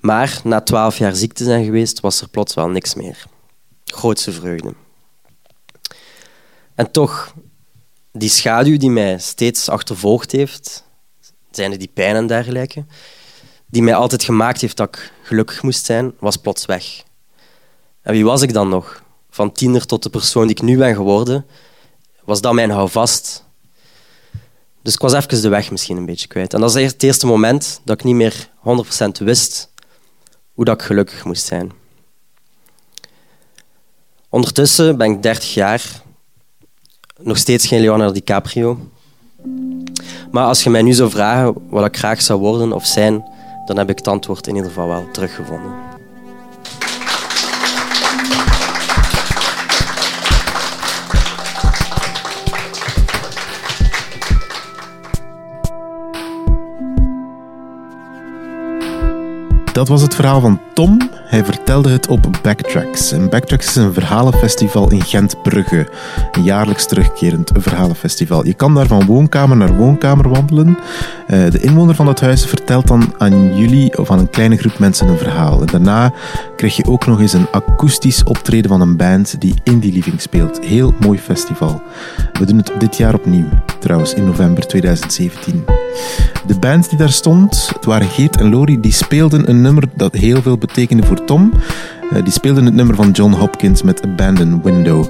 Maar 0.00 0.40
na 0.44 0.60
twaalf 0.60 0.98
jaar 0.98 1.14
ziek 1.14 1.32
te 1.32 1.44
zijn 1.44 1.64
geweest, 1.64 2.00
was 2.00 2.20
er 2.20 2.28
plots 2.28 2.54
wel 2.54 2.68
niks 2.68 2.94
meer. 2.94 3.24
Grootste 3.84 4.32
vreugde. 4.32 4.74
En 6.74 6.90
toch, 6.90 7.34
die 8.12 8.28
schaduw 8.28 8.76
die 8.76 8.90
mij 8.90 9.18
steeds 9.18 9.68
achtervolgd 9.68 10.32
heeft, 10.32 10.84
zijn 11.50 11.78
die 11.78 11.90
pijn 11.94 12.16
en 12.16 12.26
dergelijke, 12.26 12.84
die 13.66 13.82
mij 13.82 13.94
altijd 13.94 14.24
gemaakt 14.24 14.60
heeft 14.60 14.76
dat 14.76 14.88
ik 14.88 15.12
gelukkig 15.22 15.62
moest 15.62 15.84
zijn, 15.84 16.14
was 16.18 16.36
plots 16.36 16.66
weg. 16.66 17.02
En 18.02 18.12
wie 18.12 18.24
was 18.24 18.42
ik 18.42 18.52
dan 18.52 18.68
nog? 18.68 19.02
Van 19.30 19.52
tiener 19.52 19.86
tot 19.86 20.02
de 20.02 20.10
persoon 20.10 20.46
die 20.46 20.56
ik 20.56 20.62
nu 20.62 20.76
ben 20.76 20.94
geworden, 20.94 21.46
was 22.24 22.40
dat 22.40 22.52
mijn 22.52 22.70
houvast 22.70 23.44
dus 24.84 24.94
ik 24.94 25.00
was 25.00 25.12
even 25.12 25.42
de 25.42 25.48
weg 25.48 25.70
misschien 25.70 25.96
een 25.96 26.06
beetje 26.06 26.26
kwijt. 26.26 26.54
En 26.54 26.60
dat 26.60 26.76
is 26.76 26.92
het 26.92 27.02
eerste 27.02 27.26
moment 27.26 27.80
dat 27.84 27.98
ik 27.98 28.04
niet 28.04 28.14
meer 28.14 28.48
100% 28.58 29.06
wist 29.18 29.72
hoe 30.52 30.64
dat 30.64 30.80
ik 30.80 30.86
gelukkig 30.86 31.24
moest 31.24 31.44
zijn. 31.44 31.72
Ondertussen 34.28 34.96
ben 34.96 35.10
ik 35.10 35.22
30 35.22 35.54
jaar, 35.54 36.02
nog 37.20 37.36
steeds 37.38 37.66
geen 37.66 37.80
Leonardo 37.80 38.12
DiCaprio. 38.12 38.78
Maar 40.30 40.44
als 40.44 40.62
je 40.62 40.70
mij 40.70 40.82
nu 40.82 40.92
zou 40.92 41.10
vragen 41.10 41.54
wat 41.68 41.86
ik 41.86 41.96
graag 41.96 42.22
zou 42.22 42.40
worden 42.40 42.72
of 42.72 42.86
zijn, 42.86 43.24
dan 43.66 43.78
heb 43.78 43.90
ik 43.90 43.96
het 43.96 44.08
antwoord 44.08 44.46
in 44.46 44.54
ieder 44.54 44.70
geval 44.70 44.88
wel 44.88 45.10
teruggevonden. 45.12 45.83
Dat 59.74 59.88
was 59.88 60.02
het 60.02 60.14
verhaal 60.14 60.40
van 60.40 60.60
Tom. 60.74 61.10
Hij 61.24 61.44
vertelde 61.44 61.90
het 61.90 62.08
op 62.08 62.26
Backtracks. 62.42 63.12
En 63.12 63.28
Backtracks 63.28 63.66
is 63.66 63.74
een 63.74 63.92
verhalenfestival 63.92 64.90
in 64.90 65.02
Gent-Brugge. 65.02 65.88
Een 66.32 66.42
jaarlijks 66.42 66.86
terugkerend 66.86 67.50
verhalenfestival. 67.54 68.46
Je 68.46 68.54
kan 68.54 68.74
daar 68.74 68.86
van 68.86 69.06
woonkamer 69.06 69.56
naar 69.56 69.76
woonkamer 69.76 70.28
wandelen. 70.28 70.78
Eh, 71.26 71.50
de 71.50 71.60
inwoner 71.60 71.94
van 71.94 72.06
dat 72.06 72.20
huis 72.20 72.46
vertelt 72.46 72.86
dan 72.86 73.14
aan 73.18 73.56
jullie 73.56 73.98
of 73.98 74.10
aan 74.10 74.18
een 74.18 74.30
kleine 74.30 74.56
groep 74.56 74.78
mensen 74.78 75.08
een 75.08 75.18
verhaal. 75.18 75.60
En 75.60 75.66
daarna 75.66 76.12
krijg 76.56 76.76
je 76.76 76.86
ook 76.86 77.06
nog 77.06 77.20
eens 77.20 77.32
een 77.32 77.50
akoestisch 77.52 78.24
optreden 78.24 78.70
van 78.70 78.80
een 78.80 78.96
band 78.96 79.40
die 79.40 79.54
Indie 79.62 79.92
Living 79.92 80.20
speelt. 80.20 80.64
Heel 80.64 80.94
mooi 81.00 81.18
festival. 81.18 81.82
We 82.32 82.46
doen 82.46 82.56
het 82.56 82.72
dit 82.78 82.96
jaar 82.96 83.14
opnieuw, 83.14 83.48
trouwens 83.84 84.14
in 84.14 84.24
november 84.24 84.66
2017. 84.66 85.64
De 86.46 86.58
band 86.60 86.88
die 86.88 86.98
daar 86.98 87.08
stond, 87.22 87.70
het 87.74 87.84
waren 87.84 88.06
Geert 88.06 88.40
en 88.40 88.50
Lori, 88.50 88.80
die 88.80 88.92
speelden 88.92 89.48
een 89.48 89.62
nummer 89.62 89.84
dat 89.96 90.12
heel 90.12 90.42
veel 90.42 90.58
betekende 90.58 91.02
voor 91.02 91.24
Tom. 91.24 91.52
Eh, 92.12 92.22
die 92.22 92.32
speelden 92.32 92.64
het 92.64 92.74
nummer 92.74 92.94
van 92.94 93.10
John 93.10 93.32
Hopkins 93.32 93.82
met 93.82 94.02
Abandoned 94.04 94.64
Window. 94.64 95.04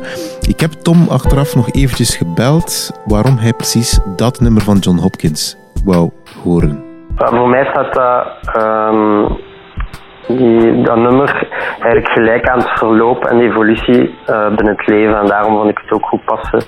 Ik 0.49 0.61
heb 0.61 0.71
Tom 0.71 1.09
achteraf 1.09 1.55
nog 1.55 1.71
eventjes 1.71 2.17
gebeld 2.17 3.01
waarom 3.05 3.37
hij 3.37 3.53
precies 3.53 4.01
dat 4.17 4.41
nummer 4.41 4.63
van 4.63 4.77
John 4.77 4.99
Hopkins 4.99 5.57
wou 5.85 6.11
horen. 6.43 6.85
voor 7.17 7.49
mij 7.49 7.65
staat 7.65 7.95
dat, 7.95 8.63
um, 8.65 9.39
die, 10.27 10.83
dat 10.83 10.97
nummer 10.97 11.49
eigenlijk 11.81 12.09
gelijk 12.09 12.49
aan 12.49 12.59
het 12.59 12.79
verloop 12.79 13.25
en 13.25 13.39
de 13.39 13.45
evolutie 13.45 14.01
uh, 14.01 14.47
binnen 14.47 14.77
het 14.77 14.87
leven. 14.87 15.19
En 15.19 15.27
daarom 15.27 15.57
vond 15.57 15.71
ik 15.71 15.79
het 15.79 15.93
ook 15.93 16.07
goed 16.07 16.25
passen 16.25 16.63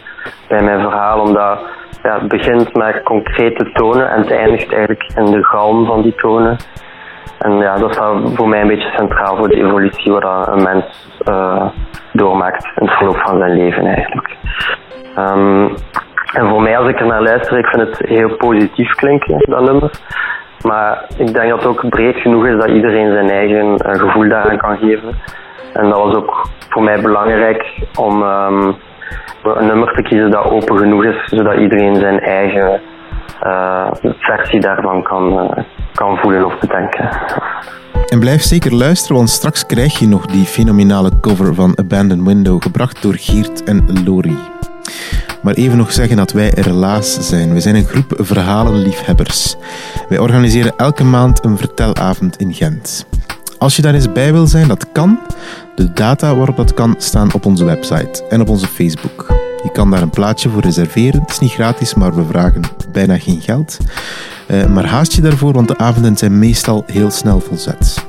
bij 0.49 0.63
mijn 0.63 0.81
verhaal, 0.81 1.21
omdat 1.21 1.59
ja, 2.07 2.19
het 2.19 2.29
begint 2.29 2.75
met 2.75 3.03
concrete 3.03 3.71
tonen 3.73 4.11
en 4.11 4.21
het 4.21 4.31
eindigt 4.31 4.73
eigenlijk 4.73 5.13
in 5.17 5.25
de 5.25 5.45
galm 5.45 5.87
van 5.87 6.03
die 6.03 6.15
tonen. 6.15 6.57
En 7.39 7.57
ja, 7.59 7.77
dat 7.77 7.93
staat 7.93 8.35
voor 8.35 8.49
mij 8.49 8.61
een 8.61 8.69
beetje 8.69 8.93
centraal 8.97 9.37
voor 9.37 9.49
de 9.49 9.57
evolutie 9.57 10.13
wat 10.13 10.49
een 10.49 10.63
mens 10.63 10.85
uh, 11.29 11.67
doormaakt 12.13 12.65
in 12.65 12.87
het 12.87 12.97
verloop 12.97 13.17
van 13.17 13.39
zijn 13.39 13.57
leven 13.57 13.87
eigenlijk. 13.87 14.37
Um, 15.19 15.75
en 16.33 16.49
voor 16.49 16.63
mij 16.63 16.79
als 16.79 16.89
ik 16.89 17.01
er 17.01 17.07
naar 17.07 17.23
luister, 17.23 17.59
ik 17.59 17.67
vind 17.67 17.89
het 17.89 18.09
heel 18.09 18.37
positief 18.37 18.95
klinken, 18.95 19.39
dat 19.49 19.61
nummer. 19.61 19.91
Maar 20.63 21.05
ik 21.17 21.35
denk 21.35 21.49
dat 21.49 21.59
het 21.59 21.67
ook 21.67 21.89
breed 21.89 22.17
genoeg 22.17 22.47
is 22.47 22.57
dat 22.57 22.69
iedereen 22.69 23.13
zijn 23.13 23.31
eigen 23.31 23.67
uh, 23.67 24.01
gevoel 24.01 24.29
daaraan 24.29 24.59
kan 24.59 24.77
geven. 24.77 25.19
En 25.73 25.89
dat 25.89 25.99
was 25.99 26.15
ook 26.15 26.47
voor 26.69 26.83
mij 26.83 27.01
belangrijk 27.01 27.87
om 27.99 28.23
um, 28.23 28.77
een 29.43 29.67
nummer 29.67 29.95
te 29.95 30.03
kiezen 30.03 30.31
dat 30.31 30.45
open 30.45 30.79
genoeg 30.79 31.05
is, 31.05 31.25
zodat 31.25 31.59
iedereen 31.59 31.95
zijn 31.95 32.21
eigen 32.21 32.81
uh, 33.45 33.87
versie 34.19 34.61
daarvan 34.61 35.03
kan, 35.03 35.33
uh, 35.33 35.65
kan 35.93 36.17
voelen 36.17 36.47
of 36.47 36.59
bedenken. 36.59 37.09
En 38.09 38.21
blijf 38.21 38.43
zeker 38.43 38.75
luisteren, 38.75 39.17
want 39.17 39.31
straks 39.31 39.67
krijg 39.67 39.99
je 39.99 40.09
nog 40.09 40.27
die 40.27 40.45
fenomenale 40.45 41.11
cover 41.21 41.55
van 41.55 41.79
Abandoned 41.79 42.27
Window, 42.27 42.63
gebracht 42.63 43.03
door 43.03 43.15
Geert 43.17 43.65
en 43.65 44.03
Lori. 44.05 44.37
Maar 45.43 45.55
even 45.55 45.77
nog 45.77 45.93
zeggen 45.93 46.17
dat 46.17 46.33
wij 46.33 46.53
helaas 46.55 47.29
zijn. 47.29 47.53
We 47.53 47.61
zijn 47.61 47.75
een 47.75 47.85
groep 47.85 48.13
verhalenliefhebbers. 48.17 49.57
Wij 50.09 50.19
organiseren 50.19 50.73
elke 50.77 51.05
maand 51.05 51.45
een 51.45 51.57
vertelavond 51.57 52.37
in 52.37 52.55
Gent. 52.55 53.07
Als 53.59 53.77
je 53.77 53.83
daar 53.83 53.95
eens 53.95 54.13
bij 54.13 54.33
wil 54.33 54.47
zijn, 54.47 54.69
dat 54.69 54.93
kan. 54.93 55.19
De 55.75 55.93
data 55.93 56.37
waarop 56.37 56.57
dat 56.57 56.75
kan 56.75 56.95
staan 56.99 57.35
op 57.35 57.47
onze 57.47 57.65
website 57.65 58.25
en 58.29 58.41
op 58.41 58.49
onze 58.49 58.67
Facebook. 58.67 59.27
Je 59.63 59.71
kan 59.73 59.91
daar 59.91 60.03
een 60.03 60.11
plaatsje 60.11 60.49
voor 60.49 60.63
reserveren. 60.63 61.21
Het 61.21 61.31
is 61.31 61.39
niet 61.39 61.53
gratis, 61.53 61.95
maar 61.95 62.15
we 62.15 62.25
vragen 62.25 62.63
bijna 62.93 63.19
geen 63.19 63.41
geld. 63.41 63.79
Uh, 64.49 64.67
maar 64.67 64.87
haast 64.87 65.13
je 65.13 65.21
daarvoor, 65.21 65.53
want 65.53 65.69
de 65.69 65.79
avonden 65.79 66.17
zijn 66.17 66.39
meestal 66.39 66.85
heel 66.87 67.11
snel 67.11 67.41
volzet. 67.41 68.06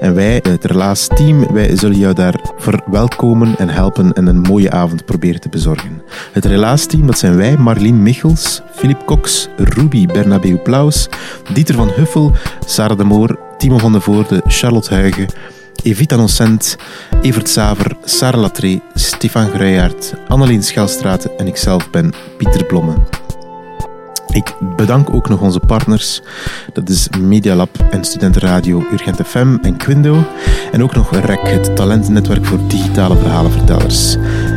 En 0.00 0.14
wij, 0.14 0.40
het 0.42 0.64
Relaas-team, 0.64 1.52
wij 1.52 1.76
zullen 1.76 1.98
jou 1.98 2.14
daar 2.14 2.40
verwelkomen 2.56 3.58
en 3.58 3.68
helpen 3.68 4.12
en 4.12 4.26
een 4.26 4.40
mooie 4.40 4.70
avond 4.70 5.04
proberen 5.04 5.40
te 5.40 5.48
bezorgen. 5.48 6.02
Het 6.32 6.44
Relaas-team, 6.44 7.06
dat 7.06 7.18
zijn 7.18 7.36
wij, 7.36 7.56
Marlien 7.56 8.02
Michels, 8.02 8.62
Filip 8.74 9.04
Cox, 9.04 9.48
Ruby 9.56 10.06
Bernabeu 10.06 10.58
Plaus, 10.58 11.08
Dieter 11.52 11.74
van 11.74 11.88
Huffel, 11.88 12.32
Sarah 12.66 12.98
de 12.98 13.04
Moor, 13.04 13.38
Timo 13.58 13.78
van 13.78 13.92
de 13.92 14.00
Voorde, 14.00 14.42
Charlotte 14.46 14.94
Huigen, 14.94 15.26
Evita 15.82 16.16
Nocent, 16.16 16.76
Evert 17.22 17.48
Saver, 17.48 17.96
Sarah 18.04 18.40
Latré, 18.40 18.80
Stefan 18.94 19.48
Gruijaert, 19.48 20.14
Annelien 20.28 20.62
Schelstraat 20.62 21.24
en 21.36 21.46
ikzelf 21.46 21.90
ben 21.90 22.12
Pieter 22.36 22.64
Blomme. 22.64 22.94
Ik 24.32 24.54
bedank 24.76 25.14
ook 25.14 25.28
nog 25.28 25.40
onze 25.40 25.60
partners. 25.60 26.22
Dat 26.72 26.88
is 26.88 27.08
Medialab 27.20 27.68
en 27.90 28.04
Studentenradio 28.04 28.82
Urgent 28.92 29.20
FM 29.26 29.56
en 29.62 29.76
Quindo. 29.76 30.16
En 30.72 30.82
ook 30.82 30.94
nog 30.94 31.10
REC, 31.10 31.48
het 31.48 31.76
talentnetwerk 31.76 32.44
voor 32.44 32.58
digitale 32.68 33.16
verhalenvertellers. 33.16 34.16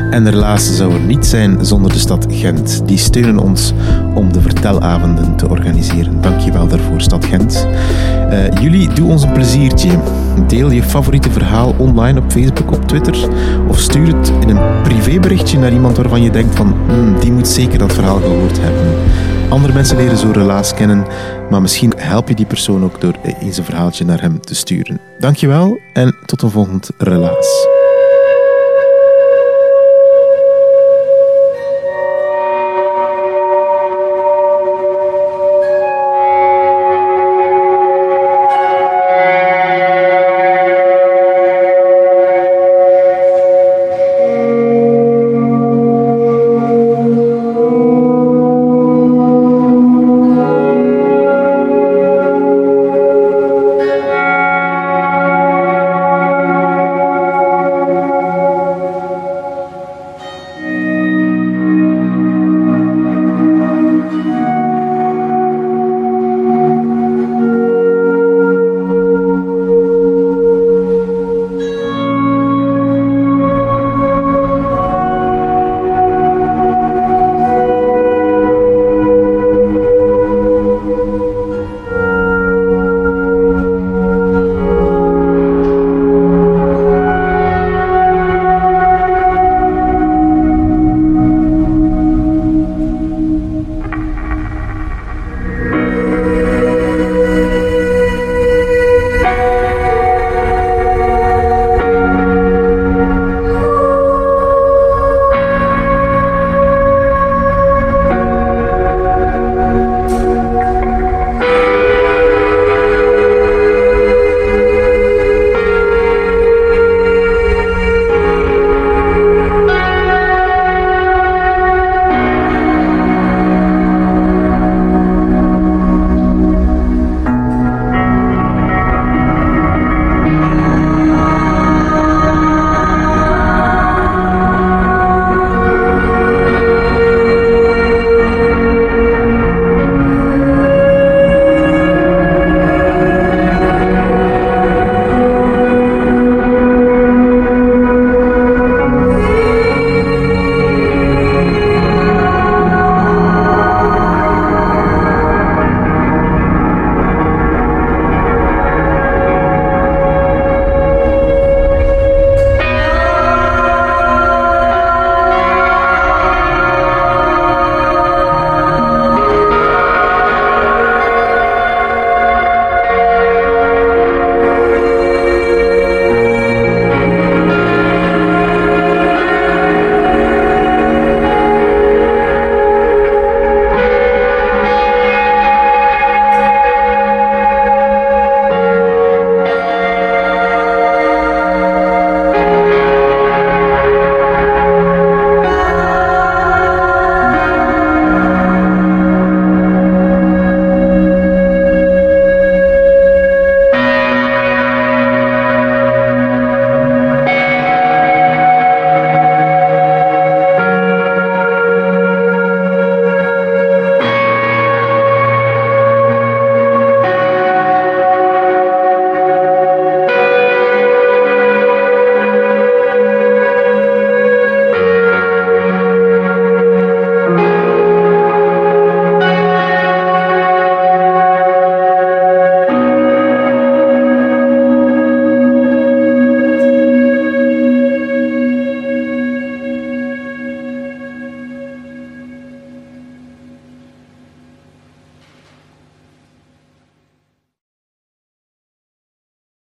En 0.10 0.26
helaas 0.26 0.76
zou 0.76 0.94
er 0.94 1.00
niet 1.00 1.26
zijn 1.26 1.66
zonder 1.66 1.92
de 1.92 2.00
stad 2.00 2.26
Gent. 2.30 2.88
Die 2.88 2.98
steunen 2.98 3.40
ons 3.40 3.74
om 4.14 4.34
de 4.34 4.42
vertelavonden 4.42 5.36
te 5.36 5.50
organiseren. 5.50 6.22
Dankjewel 6.22 6.68
daarvoor, 6.68 7.02
stad 7.02 7.26
Gent. 7.26 7.68
Uh, 8.30 8.62
jullie, 8.62 8.94
doe 8.94 9.10
ons 9.10 9.24
een 9.24 9.32
pleziertje. 9.32 10.00
Deel 10.48 10.72
je 10.72 10.84
favoriete 10.84 11.32
verhaal 11.32 11.76
online 11.78 12.20
op 12.20 12.32
Facebook, 12.32 12.72
op 12.72 12.88
Twitter. 12.88 13.16
Of 13.68 13.80
stuur 13.80 14.18
het 14.18 14.32
in 14.40 14.50
een 14.50 14.82
privéberichtje 14.84 15.60
naar 15.60 15.74
iemand 15.74 15.98
waarvan 15.98 16.22
je 16.22 16.32
denkt 16.32 16.56
van... 16.56 16.76
Hmm, 16.88 17.20
die 17.20 17.32
moet 17.32 17.48
zeker 17.48 17.78
dat 17.78 17.94
verhaal 17.94 18.20
gehoord 18.20 18.60
hebben. 18.62 18.88
Andere 19.54 19.74
mensen 19.74 19.98
leren 19.98 20.18
zo 20.18 20.32
relaas 20.32 20.74
kennen, 20.74 21.06
maar 21.50 21.62
misschien 21.62 21.94
help 21.98 22.28
je 22.28 22.36
die 22.36 22.46
persoon 22.46 22.84
ook 22.84 23.02
door 23.02 23.16
eens 23.40 23.58
een 23.58 23.64
verhaaltje 23.64 24.06
naar 24.06 24.22
hem 24.22 24.42
te 24.42 24.56
sturen. 24.56 25.00
Dankjewel 25.20 25.80
en 25.94 26.16
tot 26.26 26.42
een 26.42 26.50
volgend 26.50 26.90
relaas. 26.98 27.68